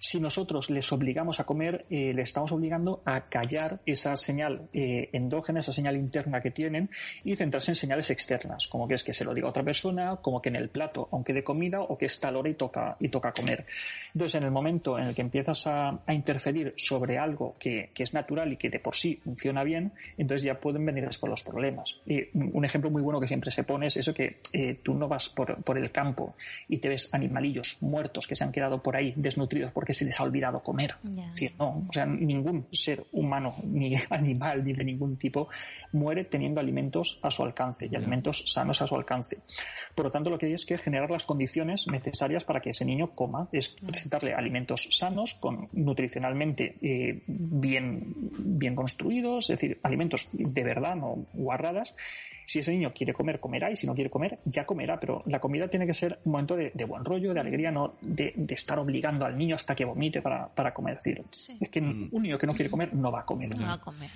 [0.00, 5.10] Si nosotros les obligamos a comer, eh, le estamos obligando a callar esa señal eh,
[5.12, 6.88] endógena, esa señal interna que tienen
[7.22, 10.16] y centrarse en señales externas, como que es que se lo diga a otra persona,
[10.16, 12.96] como que en el plato, aunque de comida, o que está la hora y toca,
[12.98, 13.66] y toca comer.
[14.14, 18.52] Entonces, en el momento en el que empiezas a, interferir sobre algo que, es natural
[18.52, 21.98] y que de por sí funciona bien, entonces ya pueden venir después los problemas.
[22.32, 25.28] Un ejemplo muy bueno que siempre se pone es eso que eh, tú no vas
[25.28, 26.34] por, por el campo
[26.68, 30.18] y te ves animalillos muertos que se han quedado por ahí desnutridos porque se les
[30.20, 30.94] ha olvidado comer.
[31.58, 35.48] no, o sea, ningún ser humano, ni animal, ni de ningún tipo,
[35.92, 39.38] muere teniendo alimentos a su alcance y alimentos sanos a su alcance.
[39.94, 42.84] Por lo tanto, lo que hay es que generar las condiciones necesarias para que ese
[42.84, 50.28] niño coma, es presentarle alimentos sanos, con, nutricionalmente eh, bien, bien construidos, es decir, alimentos
[50.32, 51.94] de verdad, no guarradas,
[52.50, 55.38] si ese niño quiere comer, comerá, y si no quiere comer, ya comerá, pero la
[55.38, 59.24] comida tiene que ser un momento de, buen rollo, de alegría, no de, estar obligando
[59.24, 60.96] al niño hasta que vomite para, para comer.
[60.96, 61.24] Es decir,
[61.60, 62.08] es que mm.
[62.10, 63.56] un niño que no quiere comer no va a comer.
[63.56, 64.10] No va a comer,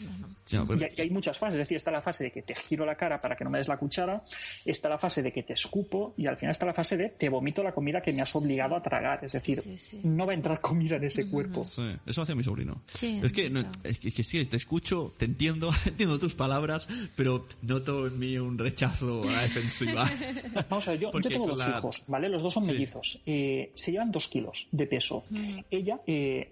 [0.96, 3.20] y, hay muchas fases, es decir, está la fase de que te giro la cara
[3.20, 4.24] para que no me des la cuchara,
[4.64, 7.28] está la fase de que te escupo y al final está la fase de te
[7.28, 9.20] vomito la comida que me has obligado a tragar.
[9.22, 9.62] Es decir,
[10.02, 11.60] no va a entrar comida en ese cuerpo.
[11.60, 12.82] Eso hace mi sobrino.
[13.00, 18.23] es, que, es, que, sí, te escucho, te entiendo, entiendo tus palabras, pero noto en
[18.38, 20.10] un rechazo a la defensiva.
[20.68, 22.28] Vamos a ver, yo, tengo dos hijos, ¿vale?
[22.28, 23.20] Los dos son mellizos.
[23.26, 25.24] Eh, se llevan dos kilos de peso.
[25.30, 25.58] Mm.
[25.70, 26.50] Ella, eh,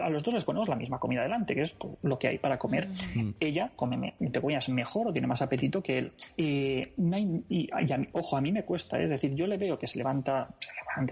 [0.00, 2.58] a los dos les ponemos la misma comida delante, que es lo que hay para
[2.58, 2.88] comer.
[3.14, 3.30] Mm.
[3.40, 6.12] Ella come, te coñas mejor o tiene más apetito que él.
[6.36, 6.92] Eh,
[7.48, 7.68] y,
[8.12, 10.48] ojo, a mí me cuesta, es decir, yo le veo que se levanta,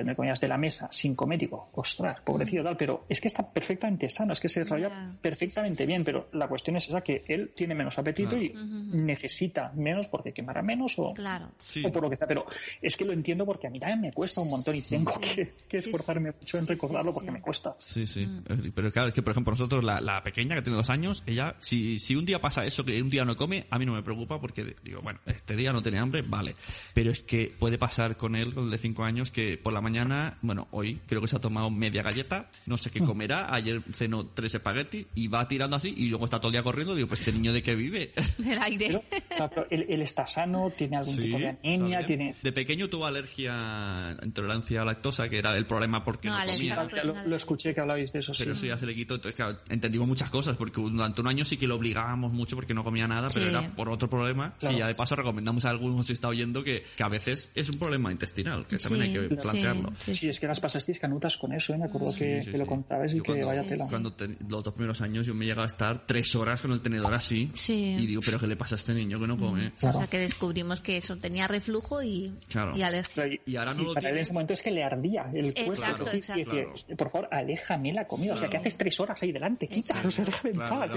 [0.05, 3.49] me coñas de la mesa sin comer, digo, ostras, pobrecito tal, pero es que está
[3.49, 7.53] perfectamente sano, es que se desarrolla perfectamente bien, pero la cuestión es esa que él
[7.55, 12.26] tiene menos apetito y necesita menos porque quemará menos o, o por lo que sea.
[12.26, 12.47] Pero
[12.80, 15.53] es que lo entiendo porque a mí también me cuesta un montón y tengo que,
[15.70, 17.74] esforzarme mucho en recordarlo porque me cuesta.
[17.78, 18.26] Sí, sí.
[18.26, 18.72] Mm.
[18.74, 21.57] Pero claro, es que por ejemplo nosotros, la, la, pequeña que tiene dos años, ella,
[21.61, 24.03] si, si un día pasa eso, que un día no come, a mí no me
[24.03, 26.55] preocupa porque digo, bueno, este día no tiene hambre, vale.
[26.95, 29.81] Pero es que puede pasar con él, con el de cinco años, que por la
[29.81, 33.07] mañana, bueno, hoy creo que se ha tomado media galleta, no sé qué mm.
[33.07, 36.62] comerá, ayer cenó tres espaguetis y va tirando así y luego está todo el día
[36.62, 38.12] corriendo, digo, pues este niño de qué vive.
[38.39, 39.03] Del aire.
[39.29, 42.35] Pero, él está sano, tiene algún Sí, tipo de anemia, tiene...
[42.43, 46.77] De pequeño tuvo alergia, intolerancia a lactosa, que era el problema porque No, no, alergia
[46.77, 47.05] comía.
[47.05, 48.61] lo, lo escuché que hablabais de eso, Pero sí.
[48.61, 49.14] eso ya se le quitó.
[49.16, 52.75] Entonces, claro, entendimos muchas cosas, porque durante un año sí que lo obligábamos mucho porque
[52.75, 54.55] no comía nada, pero era por otro problema.
[54.59, 54.77] Claro.
[54.77, 57.68] Y ya de paso recomendamos a algunos si está oyendo que, que a veces es
[57.70, 59.93] un problema intestinal, que también hay que Sí, plantearlo.
[59.99, 61.79] sí, Sí, es que las pasasteis canutas con eso, ¿eh?
[61.79, 63.87] me acuerdo que, Sí, sí, que lo contabas y Yo que cuando- vaya tela.
[63.89, 66.81] Cuando te- los dos primeros años yo me llegaba a estar tres horas con el
[66.81, 67.51] tenedor así.
[67.55, 67.97] Sí.
[67.99, 69.73] Y digo, ¿pero qué le pasa a este niño que no come?
[69.79, 69.97] Claro.
[69.99, 72.77] O sea que descubrimos que eso tenía reflujo y, Claro.
[72.77, 73.25] y alergia.
[73.47, 74.19] Y, ahora no y lo para él tiene.
[74.19, 75.73] en ese momento es que le ardía el cuerpo.
[75.73, 76.45] Exacto, y exacto.
[76.45, 76.97] decía, Claro.
[76.97, 78.35] por favor, aléjame la comida.
[78.35, 79.95] O sea, que haces tres horas ahí delante, quita.
[80.05, 80.91] O sea, déjame en paz.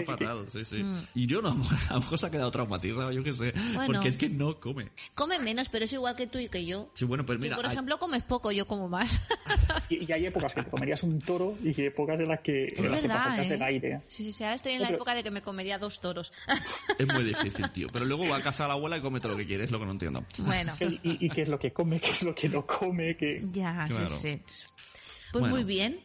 [0.51, 0.83] sí, sí.
[1.13, 1.49] Y yo no,
[1.89, 3.53] a lo mejor se ha quedado traumatizado, yo qué sé.
[3.73, 3.85] Bueno.
[3.93, 4.89] Porque es que no come.
[5.13, 6.89] Come menos, pero es igual que tú y que yo.
[6.93, 9.21] Sí, bueno, pues Tú, mira, por hay- ejemplo, comes poco, yo como más.
[9.89, 12.73] Y, y hay épocas que te comerías un toro y hay épocas en las que,
[12.75, 13.49] en las que verdad, pasas ¿eh?
[13.49, 14.01] del aire.
[14.07, 16.33] Sí, sí, ahora estoy en la Pero- época de que me comería dos toros.
[16.97, 17.87] es muy difícil, tío.
[17.93, 19.71] Pero luego va a casa de la abuela y come todo lo que quiere, es
[19.71, 20.25] lo que no entiendo.
[20.39, 23.15] bueno, Y, y- y qué es lo que come, qué es lo que no come,
[23.15, 23.43] que...
[23.51, 24.09] ya, Claro.
[24.09, 24.41] sí, sí.
[25.31, 25.49] Pues Bueno.
[25.55, 25.99] muy bien.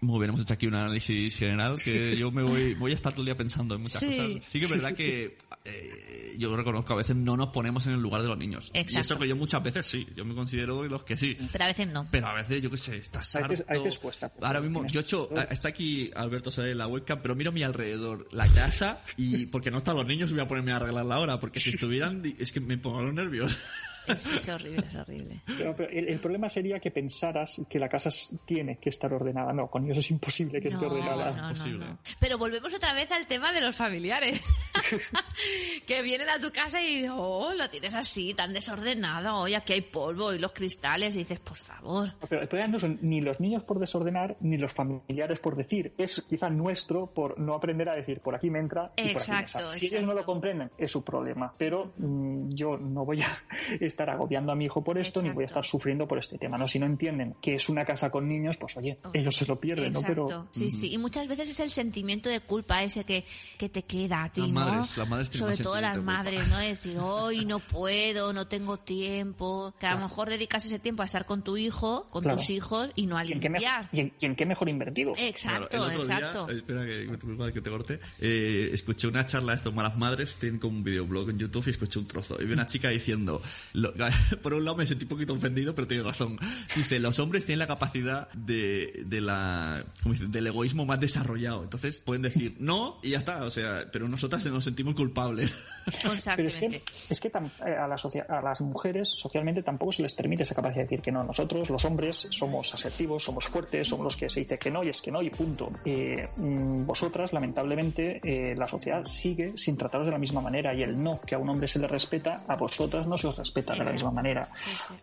[0.00, 3.12] Muy bien, hemos hecho aquí un análisis general que yo me voy, voy a estar
[3.12, 4.06] todo el día pensando en muchas Sí.
[4.16, 4.44] cosas.
[4.52, 5.36] Sí que es verdad que
[5.66, 8.70] eh, yo reconozco a veces no nos ponemos en el lugar de los niños.
[8.74, 9.00] Y Exacto.
[9.00, 11.36] eso que yo muchas veces sí, yo me considero de los que sí.
[11.52, 12.06] Pero a veces no.
[12.10, 13.80] Pero a veces, yo qué sé, estás A veces- harto.
[13.80, 14.32] a veces cuesta.
[14.42, 17.54] Ahora mismo, yo he hecho, está aquí Alberto sale en la webcam, pero miro a
[17.54, 21.14] mi alrededor, la casa, y porque no están los niños voy a ponerme a arreglarla
[21.14, 23.58] ahora, porque si estuvieran, es que me pongo los nervios.
[24.06, 25.42] Es, es horrible, es horrible.
[25.58, 28.08] Pero, pero el, el problema sería que pensaras que la casa
[28.46, 29.52] tiene que estar ordenada.
[29.52, 31.52] No, con ellos es imposible que esté No, ordenada.
[31.52, 31.98] no, no.
[32.20, 34.40] Pero volvemos otra vez al tema de los familiares.
[35.86, 39.80] que vienen a tu casa y oh, lo tienes así, tan desordenado, hoy aquí hay
[39.82, 42.12] polvo y los cristales, y dices, por favor.
[42.28, 45.92] Pero el problema no son ni los niños por desordenar, ni los familiares por decir.
[45.98, 49.30] Es quizá nuestro por no aprender a decir por aquí me entra y por aquí
[49.30, 49.70] me Exacto, sale.
[49.70, 50.20] Si ellos no exacto.
[50.20, 51.52] lo comprenden, es su problema.
[51.56, 53.28] Pero mm, yo no voy a
[53.80, 55.60] estar agobiando a mi hijo por esto, ni voy a Exacto.
[55.60, 56.58] estar sufriendo por este tema.
[56.58, 56.66] ¿no?
[56.68, 59.92] Si no entienden que es una casa con niños, pues oye, ellos se lo pierden,
[59.92, 60.00] ¿no?
[60.00, 60.92] Exacto, Pero sí, sí.
[60.92, 63.24] Y muchas veces es el sentimiento de culpa ese que,
[63.58, 64.65] que te queda a ti, ¿no?
[64.72, 66.58] Madres, las madres tienen Sobre más todo las madres, ¿no?
[66.58, 69.74] De decir, hoy no puedo, no tengo tiempo.
[69.78, 72.38] Que a lo mejor dedicas ese tiempo a estar con tu hijo, con Claro.
[72.38, 73.88] tus hijos, y no a ¿y en qué, me- limpiar.
[73.92, 75.12] y en- en qué mejor invertido?
[75.16, 76.46] Exacto, Claro, el otro exacto.
[76.46, 80.36] día, eh, espera que, que te corte, eh, escuché una charla de estos malas madres,
[80.36, 82.40] tienen como un videoblog en YouTube y escuché un trozo.
[82.40, 83.40] Y vi una chica diciendo,
[83.72, 83.92] lo-
[84.42, 86.38] por un lado me sentí un poquito ofendido, pero tiene razón.
[86.74, 90.26] Dice, los hombres tienen la capacidad de, de la, ¿cómo dice?
[90.26, 91.62] del egoísmo más desarrollado.
[91.62, 95.54] Entonces pueden decir no y ya está, o sea, pero nosotras nos sentimos culpables.
[96.36, 100.02] Pero es que, es que eh, a, la socia- a las mujeres socialmente tampoco se
[100.02, 101.22] les permite esa capacidad de decir que no.
[101.22, 104.88] Nosotros, los hombres, somos asertivos, somos fuertes, somos los que se dice que no y
[104.88, 105.70] es que no y punto.
[105.84, 110.82] Eh, mm, vosotras, lamentablemente, eh, la sociedad sigue sin trataros de la misma manera y
[110.82, 113.74] el no que a un hombre se le respeta, a vosotras no se os respeta
[113.74, 114.48] de la misma manera.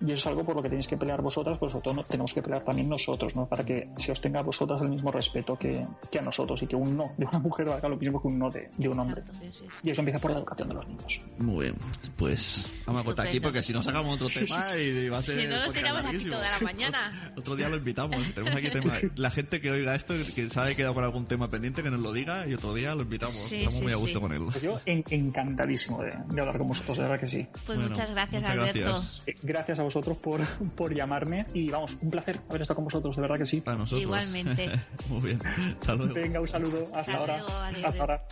[0.02, 2.04] Y eso es algo por lo que tenéis que pelear vosotras, pero sobre todo no-
[2.04, 3.46] tenemos que pelear también nosotros, ¿no?
[3.46, 6.68] Para que se os tenga a vosotras el mismo respeto que, que a nosotros y
[6.68, 9.00] que un no de una mujer haga lo mismo que un no de, de un
[9.00, 9.22] hombre.
[9.46, 9.88] Exacto, sí, sí.
[9.88, 11.22] Y eso empieza por la educación de los niños.
[11.40, 11.76] Muy bien,
[12.18, 15.42] pues vamos a cortar aquí porque si no sacamos otro tema y va a ser
[15.42, 17.32] Si no, nos podcast tiramos aquí toda la mañana.
[17.38, 18.34] Otro día lo invitamos.
[18.34, 18.94] Tenemos aquí tema.
[19.16, 22.00] La gente que oiga esto, que se haya quedado con algún tema pendiente, que nos
[22.00, 23.34] lo diga y otro día lo invitamos.
[23.36, 24.02] Sí, Estamos sí, muy a sí.
[24.02, 24.42] gusto con él.
[24.52, 27.48] Pues yo en- encantadísimo de, de hablar con vosotros, de verdad que sí.
[27.66, 28.80] Pues Bueno, muchas gracias, muchas Alberto.
[28.80, 29.22] gracias.
[29.28, 30.42] Eh, Gracias a vosotros por,
[30.76, 33.62] por llamarme y vamos, un placer haber estado con vosotros, de verdad que sí.
[33.62, 34.02] Para nosotros.
[34.02, 34.70] Igualmente.
[35.10, 35.40] muy bien.
[35.80, 36.14] Hasta luego.
[36.14, 37.38] Venga, un saludo, hasta, Hasta ahora.
[37.38, 37.86] luego, adiós.
[37.86, 38.24] hasta ahora.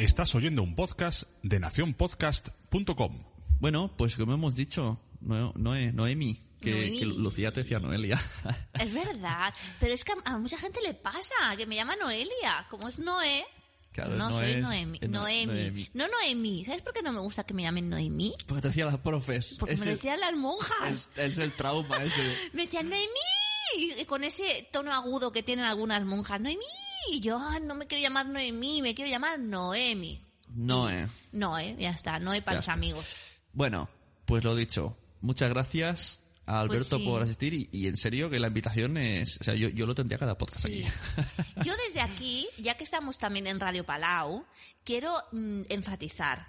[0.00, 3.22] Estás oyendo un podcast de nacionpodcast.com.
[3.60, 6.98] Bueno, pues como hemos dicho, no, Noé- Noemi, que, Noemi.
[6.98, 8.18] que Lucía te decía Noelia.
[8.80, 12.66] Es verdad, pero es que a, a mucha gente le pasa, que me llama Noelia,
[12.70, 13.44] como es Noé.
[13.92, 15.46] Claro, no no soy es- Noemi, eh, no- Noemi.
[15.52, 15.90] Noemi.
[15.92, 16.64] No Noemi.
[16.64, 18.34] ¿Sabes por qué no me gusta que me llamen Noemi?
[18.46, 19.56] Porque te decía las profes.
[19.58, 21.10] Porque Es me el- decían las monjas.
[21.16, 22.22] Es, es el trauma ese.
[22.54, 23.06] Me decían Noemí.
[23.76, 26.40] Y con ese tono agudo que tienen algunas monjas.
[26.40, 26.64] Noemí.
[27.10, 30.24] Y yo ah, no me quiero llamar Noemí, me quiero llamar Noemi.
[30.48, 31.06] Noé.
[31.32, 32.18] Noé, ya está.
[32.18, 32.72] Noé para Ya los está.
[32.74, 33.14] amigos.
[33.52, 33.88] Bueno,
[34.26, 34.96] pues lo dicho.
[35.20, 37.08] Muchas gracias a Alberto Pues sí.
[37.08, 39.38] por asistir y, y en serio que la invitación es...
[39.40, 40.84] O sea, yo, yo lo tendría cada podcast Sí.
[40.84, 41.62] aquí.
[41.68, 44.44] Yo desde aquí, ya que estamos también en Radio Palau,
[44.84, 46.48] quiero mm, enfatizar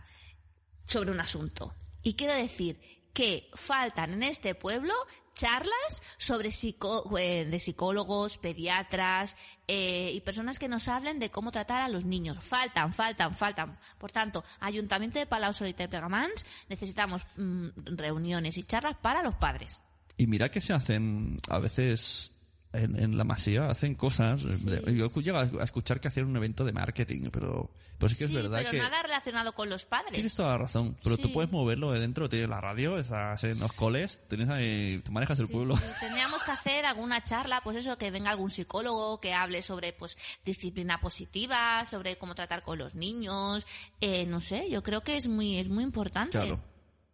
[0.88, 1.76] sobre un asunto.
[2.02, 2.80] Y quiero decir
[3.14, 4.94] que faltan en este pueblo
[5.34, 11.52] charlas sobre psico eh, de psicólogos, pediatras eh, y personas que nos hablen de cómo
[11.52, 12.44] tratar a los niños.
[12.44, 13.78] Faltan, faltan, faltan.
[13.98, 19.36] Por tanto, Ayuntamiento de Palau Solita y Pegamans, necesitamos mm, reuniones y charlas para los
[19.36, 19.82] padres.
[20.18, 22.41] Y mira que se hacen a veces
[22.74, 24.44] en, en la masía hacen cosas.
[24.44, 28.24] de- yo llego a escuchar que hacen un evento de marketing, pero, pero sí que
[28.26, 28.78] es Sí, verdad pero que.
[28.80, 30.12] nada relacionado con los padres.
[30.14, 31.34] Tienes toda la razón, pero tú Sí.
[31.34, 35.38] puedes moverlo de dentro, tienes la radio, estás en los coles, tienes ahí, tú manejas
[35.40, 35.76] el Sí, pueblo.
[35.78, 35.84] sí.
[36.00, 40.18] Tendríamos que hacer alguna charla, pues eso, que venga algún psicólogo que hable sobre, pues,
[40.46, 43.66] disciplina positiva, sobre cómo tratar con los niños,
[44.00, 46.38] eh, no sé, yo creo que es muy, es muy importante.
[46.40, 46.64] Claro.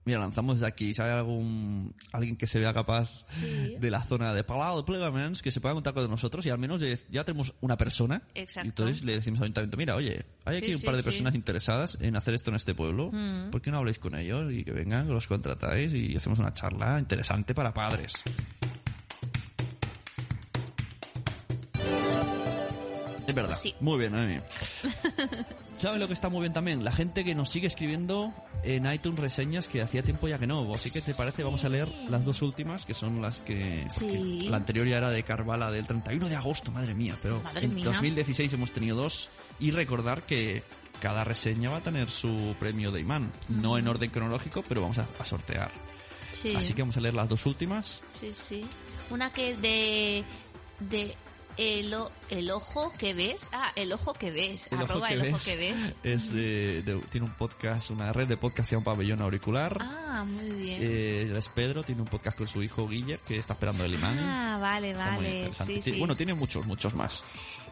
[0.08, 3.76] Mira, lanzamos de aquí, si hay algún, alguien que se vea capaz Sí.
[3.78, 6.82] de la zona de Palau de que se pueda contar con nosotros y al menos
[7.10, 8.22] ya tenemos una persona.
[8.34, 8.66] Exacto.
[8.66, 11.04] Y entonces le decimos al ayuntamiento, mira, oye, hay aquí Sí, un sí, par de
[11.04, 13.10] personas interesadas en hacer esto en este pueblo.
[13.12, 13.50] Mm.
[13.52, 16.54] ¿Por qué no habláis con ellos y que vengan, que los contratáis y hacemos una
[16.54, 18.14] charla interesante para padres?
[23.28, 23.58] Es verdad.
[23.62, 23.76] Sí.
[23.82, 24.40] Muy bien, Amy.
[25.78, 26.84] ¿Sabes lo que está muy bien también?
[26.84, 30.74] La gente que nos sigue escribiendo en iTunes reseñas que hacía tiempo ya que no.
[30.74, 33.86] Así que te parece, vamos a leer las dos últimas, que son las que...
[33.90, 34.48] Sí.
[34.50, 37.16] La anterior ya era de Carvala del 31 de agosto, madre mía.
[37.22, 37.86] Pero Madre en mía.
[37.86, 39.30] 2016 hemos tenido dos.
[39.60, 40.64] Y recordar que
[41.02, 43.32] cada reseña va a tener su premio de imán.
[43.50, 45.70] No en orden cronológico, pero vamos a, a sortear.
[46.32, 46.56] Sí.
[46.56, 48.02] Así que vamos a leer las dos últimas.
[48.20, 48.66] Sí, sí.
[49.10, 50.24] Una que es de,
[50.80, 51.16] de
[51.58, 53.50] el, o- el ojo que ves.
[53.52, 54.68] Ah, el ojo que ves.
[54.72, 55.76] El ojo Arroba que el ojo ves que ves.
[56.04, 59.78] Es, eh, de- tiene un podcast, una red de podcast que se llama Pabellón Auricular.
[59.82, 60.80] Ah, muy bien.
[60.82, 64.18] Eh, es Pedro, tiene un podcast con su hijo Guiller que está esperando el imán.
[64.20, 65.52] ah, vale, Está vale.
[65.54, 66.00] Sí, sí.
[66.00, 67.24] Bueno, tiene muchos, muchos más.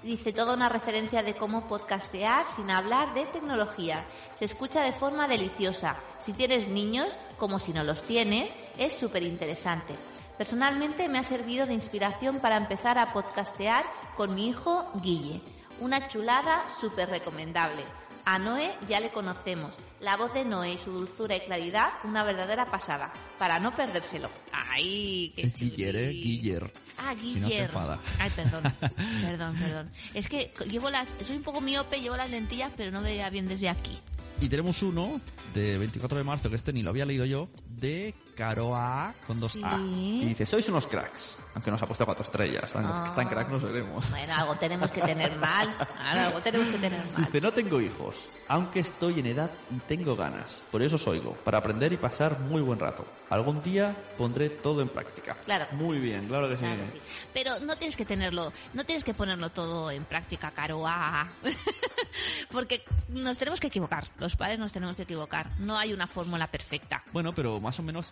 [0.03, 4.05] Dice toda una referencia de cómo podcastear sin hablar de tecnología.
[4.37, 5.97] Se escucha de forma deliciosa.
[6.19, 7.09] Si tienes niños,
[7.39, 9.95] como si no los tienes, es súper interesante.
[10.37, 13.85] Personalmente me ha servido de inspiración para empezar a podcastear
[14.17, 15.41] con mi hijo Guille.
[15.79, 17.83] Una chulada súper recomendable.
[18.25, 19.73] A Noé ya le conocemos.
[20.01, 23.13] La voz de Noé y su dulzura y claridad, una verdadera pasada.
[23.37, 24.29] Para no perdérselo.
[24.51, 26.09] ¡Ay, qué Guiller, ¿eh?
[26.09, 26.71] Guiller.
[26.97, 27.63] Ah, Si no se Guiller.
[27.65, 27.99] enfada.
[28.19, 28.63] Ay, perdón.
[29.21, 29.91] perdón, perdón.
[30.13, 33.45] Es que llevo las, soy un poco miope, llevo las lentillas, pero no veía bien
[33.45, 33.97] desde aquí.
[34.41, 35.21] Y tenemos uno
[35.53, 39.57] de 24 de marzo, que este ni lo había leído yo, de Caroa con dos
[39.63, 39.77] A.
[39.77, 40.19] Sí.
[40.23, 41.37] Y dice, sois unos cracks.
[41.55, 42.71] Aunque nos ha puesto cuatro estrellas.
[42.73, 43.13] Tan, Ah.
[43.15, 44.09] tan crack no seremos.
[44.09, 45.73] Bueno, algo tenemos que tener mal.
[46.03, 47.25] Algo tenemos que tener mal.
[47.25, 48.15] Dice, no tengo hijos,
[48.49, 50.61] aunque estoy en edad y tengo ganas.
[50.69, 53.05] Por eso os oigo, para aprender y pasar muy buen rato.
[53.29, 55.35] Algún día pondré todo en práctica.
[55.45, 55.65] Claro.
[55.71, 56.61] Muy bien, claro que sí.
[56.61, 56.99] Claro, sí.
[57.33, 60.83] Pero no tienes que tenerlo, no tienes que ponerlo todo en práctica, caro.
[60.85, 61.25] ah.
[62.51, 64.05] Porque nos tenemos que equivocar.
[64.25, 65.51] Los padres nos tenemos que equivocar.
[65.59, 67.03] No hay una fórmula perfecta.
[67.13, 68.11] Bueno, pero más o menos...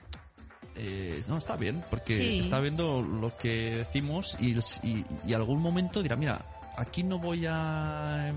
[0.75, 2.39] eh, no, está bien, porque Sí.
[2.39, 4.51] está viendo lo que decimos y,
[4.83, 6.45] y, y algún momento dirá, mira,
[6.77, 8.29] aquí no voy a,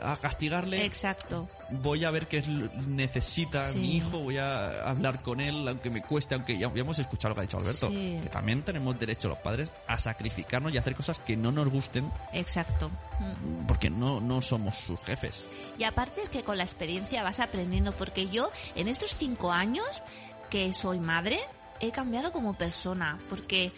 [0.00, 1.48] a castigarle, Exacto.
[1.70, 2.42] voy a ver qué
[2.86, 3.78] necesita Sí.
[3.78, 7.30] mi hijo, voy a hablar con él, aunque me cueste, aunque ya, ya hemos escuchado
[7.30, 8.18] lo que ha dicho Alberto, Sí.
[8.22, 12.10] que también tenemos derecho los padres a sacrificarnos y hacer cosas que no nos gusten
[12.32, 12.90] Exacto.
[13.66, 15.42] Porque no, no somos sus jefes.
[15.78, 19.86] Y aparte es que con la experiencia vas aprendiendo, porque yo en estos cinco años
[20.50, 21.40] que soy madre
[21.80, 23.72] he cambiado como persona, porque...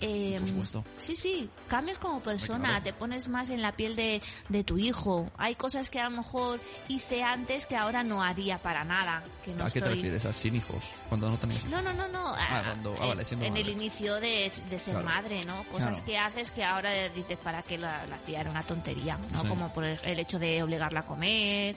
[0.00, 0.84] eh, Por supuesto.
[0.98, 2.84] Sí, sí, cambias como persona, claro.
[2.84, 5.30] te pones más en la piel de, de tu hijo.
[5.36, 9.22] Hay cosas que a lo mejor hice antes que ahora no haría para nada.
[9.44, 10.24] Que no ¿A qué te refieres?
[10.26, 10.84] ¿A sin hijos?
[11.08, 12.24] Cuando no tenías No, no, no, no.
[12.36, 15.08] Ah, cuando- ah, en- vale, en el inicio de, de ser Claro.
[15.08, 15.64] madre, ¿no?
[15.64, 16.04] Cosas Claro.
[16.06, 19.42] que haces que ahora dices para qué la, la hacía, era una tontería, ¿no?
[19.42, 19.48] Sí.
[19.48, 21.76] Como por el, el hecho de obligarla a comer,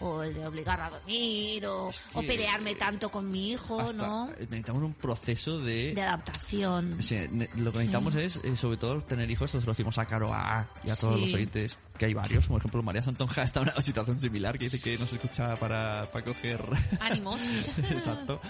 [0.00, 3.92] o el de obligarla a dormir, o, Es o que- pelearme tanto con mi hijo,
[3.92, 4.26] ¿no?
[4.38, 5.94] Necesitamos un proceso de...
[5.94, 7.00] De adaptación.
[7.02, 7.16] Sí,
[7.56, 9.50] lo que necesitamos es, eh, sobre todo, tener hijos.
[9.50, 11.20] Se lo decimos a Caro A y a todos Sí.
[11.22, 12.48] los oyentes, que hay varios.
[12.48, 15.56] Por ejemplo, María Santonja está en una situación similar, que dice que no se escucha
[15.56, 16.62] para, para coger...
[17.00, 17.40] Ánimos.
[17.90, 18.40] Exacto.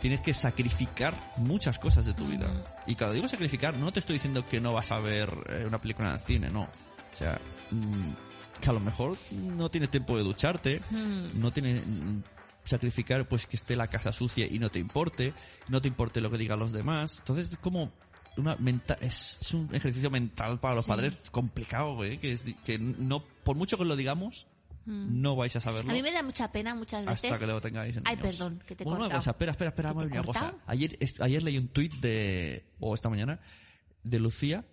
[0.00, 2.48] Tienes que sacrificar muchas cosas de tu vida.
[2.48, 2.90] Mm.
[2.90, 5.78] Y cuando digo sacrificar, no te estoy diciendo que no vas a ver eh, una
[5.78, 6.62] película en el cine, no.
[6.62, 7.38] O sea,
[7.70, 8.10] mm,
[8.60, 11.40] que a lo mejor no tienes tiempo de ducharte, Mm.
[11.40, 12.20] no tienes mm,
[12.64, 15.32] sacrificar pues que esté la casa sucia y no te importe,
[15.68, 17.18] no te importe lo que digan los demás.
[17.20, 17.90] Entonces es como
[18.36, 20.90] una menta es, es un ejercicio mental para los Sí.
[20.90, 24.46] padres complicado, güey, que es que no por mucho que lo digamos
[24.86, 25.90] no vais a saberlo.
[25.90, 27.30] A mí me da mucha pena muchas veces.
[27.30, 28.36] hasta que lo tengáis en Ay, niños.
[28.36, 30.20] perdón, que te Bueno, una cosa, espera, espera, espera, ¿Que te vamos a he ver
[30.20, 30.54] una cosa.
[30.66, 33.38] Ayer, ayer leí un tuit de, o esta mañana,
[34.02, 34.64] de Lucía,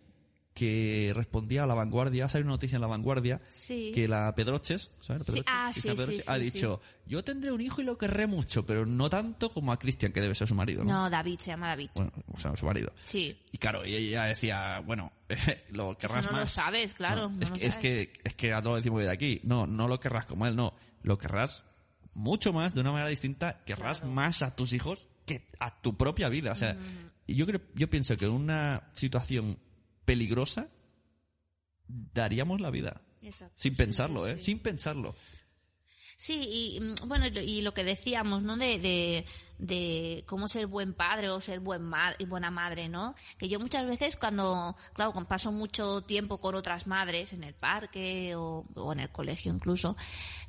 [0.57, 3.91] que respondía a La Vanguardia, ha salido una noticia en La Vanguardia, Sí.
[3.93, 5.21] que la Pedroches, ¿sabes?
[5.21, 8.65] Sí, Pedroches, ah, sí, Pedroches, ha dicho, yo tendré un hijo y lo querré mucho,
[8.65, 10.91] pero no tanto como a Cristian, que debe ser su marido, ¿no?
[10.91, 11.91] No, David, se llama David.
[11.93, 12.91] Bueno, o sea, su marido.
[13.05, 13.37] Sí.
[13.51, 15.11] Y claro, y ella decía, bueno,
[15.69, 16.51] lo querrás no lo más.
[16.51, 19.11] sabes, claro, No, no es, lo que, es que es que a todos decimos de
[19.11, 21.65] aquí, no, no lo querrás como él, no, lo querrás
[22.15, 26.29] mucho más, de una manera distinta, querrás más a tus hijos que a tu propia
[26.29, 26.51] vida.
[26.53, 26.75] O sea,
[27.27, 29.59] y yo creo, yo pienso que en una situación
[30.07, 30.69] peligrosa
[31.87, 33.01] daríamos la vida.
[33.21, 33.53] Exacto.
[33.57, 34.39] Sin pensarlo, ¿eh?
[34.39, 35.15] Sin pensarlo.
[36.19, 36.33] Sí,
[36.77, 38.57] y mm, bueno, y lo- que decíamos, ¿no?
[38.57, 39.25] De, de,
[39.59, 43.13] de cómo ser buen padre o ser buen ma- y buena madre, ¿no?
[43.37, 47.53] Que yo muchas veces cuando, claro, cuando paso mucho tiempo con otras madres en el
[47.53, 49.95] parque o, o en el colegio incluso,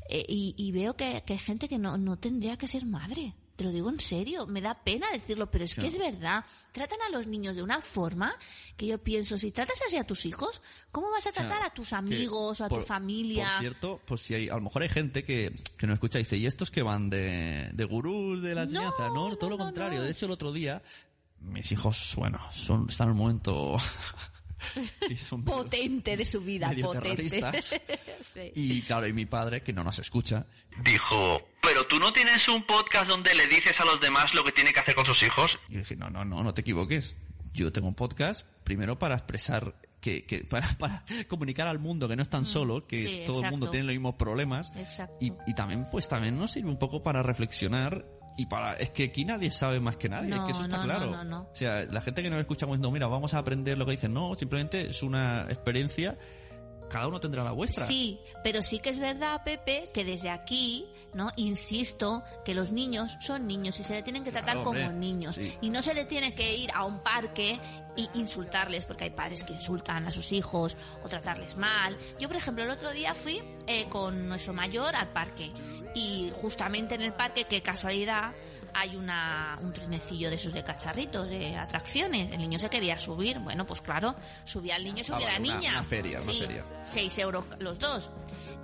[0.08, 3.34] eh, y, y veo que, que hay gente que no, no tendría que ser madre.
[3.58, 6.44] Te lo digo en serio, me da pena decirlo, pero es que es verdad.
[6.70, 8.32] Tratan a los niños de una forma
[8.76, 11.74] que yo pienso, si tratas así a tus hijos, ¿cómo vas a tratar Claro, a
[11.74, 13.48] tus amigos o a por- tu familia?
[13.50, 16.22] Por cierto, pues si hay, a lo mejor hay gente que, que nos escucha y
[16.22, 19.08] dice, ¿y estos que van de, de gurús de la No, enseñanza?
[19.08, 19.98] No, todo no, lo no, contrario.
[19.98, 20.04] no.
[20.04, 20.80] De hecho, el otro día,
[21.40, 23.76] mis hijos, bueno, son, están en un momento...
[25.44, 27.28] potente de su vida, medio potente.
[27.28, 27.80] terroristas.
[28.20, 28.50] Sí.
[28.54, 30.46] Y claro, y mi padre, que no nos escucha,
[30.82, 34.52] Dijo, pero tú no tienes un podcast donde le dices a los demás lo que
[34.52, 35.58] tiene que hacer con sus hijos.
[35.68, 37.16] y yo dije, no, no, no, no te equivoques.
[37.54, 42.16] Yo tengo un podcast primero para expresar, que, que para, para comunicar al mundo que
[42.16, 43.06] no es tan solo, que Mm.
[43.06, 44.70] Sí, todo el mundo tiene los mismos problemas.
[44.76, 45.16] Exacto.
[45.20, 48.04] Y, y también, pues también nos sirve un poco para reflexionar
[48.38, 50.84] y para, es que aquí nadie sabe más que nadie, es que eso está no,
[50.84, 51.24] claro.
[51.24, 51.40] no.
[51.40, 54.14] O sea, la gente que nos escucha diciendo, mira, vamos a aprender lo que dicen,
[54.14, 56.16] no, simplemente es una experiencia,
[56.88, 57.86] cada uno tendrá la vuestra.
[57.86, 61.28] Sí, pero sí que es verdad, Pepe, que desde aquí, ¿no?
[61.36, 64.92] Insisto que los niños son niños y se le tienen que tratar Claro, como hombre,
[64.98, 65.34] niños.
[65.34, 65.54] sí.
[65.60, 67.58] Y no se le tiene que ir a un parque
[67.96, 71.96] y insultarles, porque hay padres que insultan a sus hijos o tratarles mal.
[72.20, 75.50] Yo, por ejemplo, el otro día fui eh, con nuestro mayor al parque
[75.94, 78.32] y justamente en el parque, qué casualidad,
[78.74, 82.32] hay una, un trinecillo de esos de cacharritos, de atracciones.
[82.32, 83.38] El niño se quería subir.
[83.38, 84.14] Bueno, pues claro,
[84.44, 85.70] subía el niño, subía Ah, la una- niña.
[85.72, 86.64] una feria, una feria.
[86.84, 88.10] 6 euros los dos.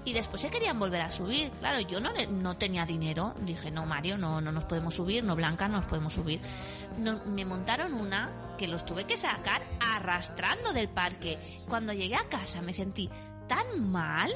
[0.07, 1.51] Y después se querían volver a subir.
[1.61, 3.35] Claro, yo no, no tenía dinero.
[3.41, 5.25] Dije, no, Mario, no, no nos podemos subir.
[5.25, 6.41] No, Blanca, no nos podemos subir.
[6.99, 11.39] No, me montaron una que los tuve que sacar arrastrando del parque.
[11.69, 13.09] Cuando llegué a casa me sentí
[13.49, 14.31] tan mal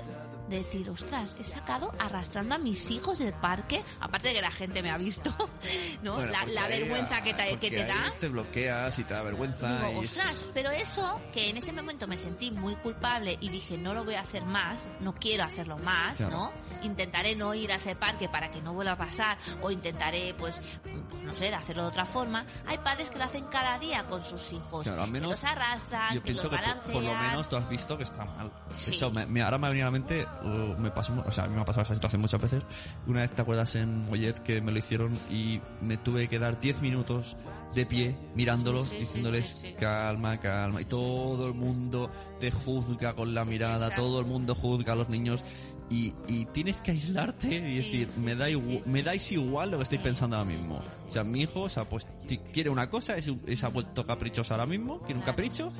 [0.48, 3.82] de decir, ostras, he sacado arrastrando a mis hijos del parque.
[4.00, 5.30] Aparte de que la gente me ha visto,
[6.02, 6.14] ¿no?
[6.14, 8.12] Bueno, la la ahí- vergüenza que te, que te da.
[8.18, 9.86] Te bloqueas y te da vergüenza.
[9.88, 13.48] Digo, y es- ostras, pero eso, que en ese momento me sentí muy culpable y
[13.50, 16.30] dije, no lo voy a hacer más, no quiero hacerlo más, Claro.
[16.36, 16.52] ¿no?
[16.82, 20.60] Intentaré no ir a ese parque para que no vuelva a pasar, o intentaré, pues,
[20.82, 22.46] pues, no sé, de hacerlo de otra forma.
[22.66, 24.86] Hay padres que lo hacen cada día con sus hijos.
[24.86, 26.92] Claro, al menos que los arrastran, Yo que los pienso que por, balancean.
[26.94, 28.50] por lo menos tú has visto que está mal.
[28.74, 28.90] Sí.
[28.90, 31.32] De hecho, me, me- ahora me ha venido a la mente, uh, me pasó, o
[31.32, 32.62] sea, a mí me ha pasado esa situación muchas veces.
[33.06, 36.60] Una vez te acuerdas en Mollet que me lo hicieron y me tuve que dar
[36.60, 37.36] 10 minutos
[37.74, 39.74] de pie mirándolos, Sí, diciéndoles sí, sí.
[39.78, 40.80] calma, calma.
[40.80, 42.10] Y todo el mundo
[42.40, 45.44] te juzga con la mirada, todo el mundo juzga a los niños.
[45.90, 49.70] Y, y tienes que aislarte y decir, me, da sí, igu- sí, me dais igual
[49.70, 50.80] lo que estoy pensando ahora mismo.
[51.08, 54.06] O sea, mi hijo, o sea, pues si quiere una cosa, es, es ha vuelto
[54.06, 55.72] caprichoso ahora mismo, quiere un capricho,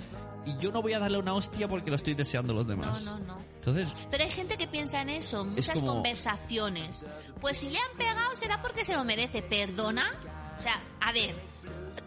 [0.47, 3.05] y yo no voy a darle una hostia porque lo estoy deseando los No, demás.
[3.05, 3.39] no, no.
[3.57, 7.05] Entonces, Pero hay gente que piensa en eso, muchas como- conversaciones.
[7.41, 9.43] Pues si le han pegado será porque se lo merece.
[9.43, 10.05] ¿Perdona?
[10.59, 11.35] O sea, a ver,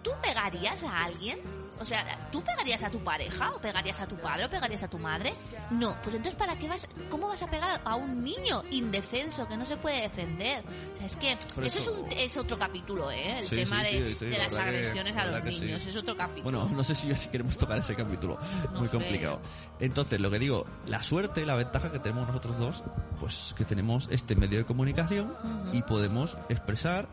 [0.02, 1.40] ¿tú pegarías a alguien?
[1.82, 3.52] O sea, ¿tú pegarías a tu pareja?
[3.52, 4.46] ¿O pegarías a tu padre?
[4.46, 5.34] ¿O pegarías a tu madre?
[5.72, 6.88] No, pues entonces ¿para qué vas?
[7.10, 10.64] ¿Cómo vas a pegar a un niño indefenso que no se puede defender?
[10.94, 13.40] O sea, es que eso, eso- es, un, es otro capítulo, ¿eh?
[13.40, 15.82] El Sí, tema sí, de, sí, sí, de la las que- agresiones a los niños.
[15.86, 16.60] Es otro capítulo.
[16.60, 18.38] bueno, no sé si, si queremos tocar ese capítulo.
[18.74, 18.92] No Muy sé.
[18.98, 19.42] complicado.
[19.80, 22.84] Entonces, lo que digo, la suerte, la ventaja que tenemos nosotros dos,
[23.20, 25.76] pues que tenemos este medio de comunicación Ujú.
[25.78, 27.08] y podemos expresar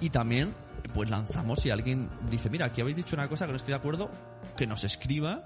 [0.00, 0.54] y también
[0.94, 3.76] pues lanzamos si alguien dice, mira, aquí habéis dicho una cosa que no estoy de
[3.78, 4.10] acuerdo,
[4.56, 5.42] que nos escriba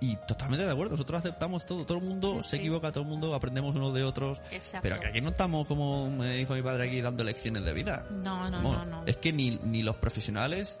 [0.00, 2.56] y totalmente de acuerdo, nosotros aceptamos todo, todo el mundo Sí, se sí.
[2.56, 4.80] equivoca, todo el mundo aprendemos unos de otros, Exacto.
[4.82, 8.04] pero que aquí no estamos como me dijo mi padre aquí dando lecciones de vida.
[8.10, 9.02] No, no, no, no.
[9.06, 10.78] Es que ni, ni los profesionales,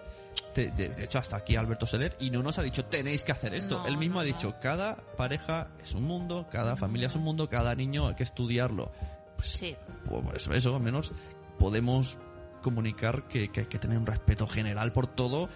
[0.52, 3.32] te- de, de hecho hasta aquí Alberto Seller, y no nos ha dicho tenéis que
[3.32, 3.78] hacer esto.
[3.78, 7.22] No, Él mismo no, ha dicho cada pareja es un mundo, cada familia es un
[7.22, 8.92] mundo, cada niño hay que estudiarlo.
[9.36, 9.76] Pues, Sí.
[10.04, 11.12] pues eso, al menos
[11.58, 12.18] podemos
[12.66, 15.48] comunicar que, que hay que tener un respeto general por todo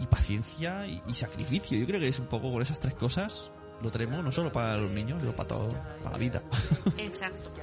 [0.00, 1.78] y paciencia y, y sacrificio.
[1.78, 3.50] Yo creo que es un poco con esas tres cosas
[3.82, 5.70] lo tenemos no solo para los niños, sino para todo,
[6.02, 6.42] para la vida.
[6.98, 7.60] Exacto.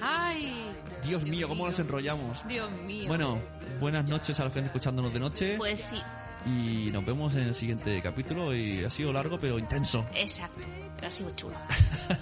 [0.00, 0.74] Ay.
[1.04, 2.46] Dios mío, cómo nos enrollamos.
[2.48, 3.08] Dios mío.
[3.08, 3.40] Bueno,
[3.78, 5.56] buenas noches a los que están escuchándonos de noche.
[5.58, 6.00] Pues sí.
[6.46, 10.06] Y nos vemos en el siguiente capítulo y ha sido largo pero intenso.
[10.14, 10.66] Exacto,
[11.00, 11.56] pero ha sido chulo.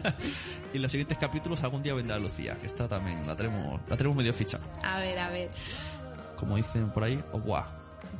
[0.72, 3.96] y en los siguientes capítulos algún día vendrá Lucía, que está también, la tenemos, la
[3.96, 4.60] tenemos medio ficha.
[4.84, 5.50] A ver, a ver.
[6.36, 7.64] Como dicen por ahí, o guau.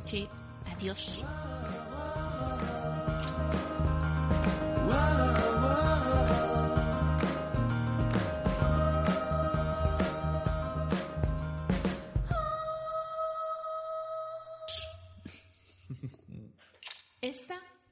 [0.03, 0.27] Sí,
[0.75, 1.23] adiós.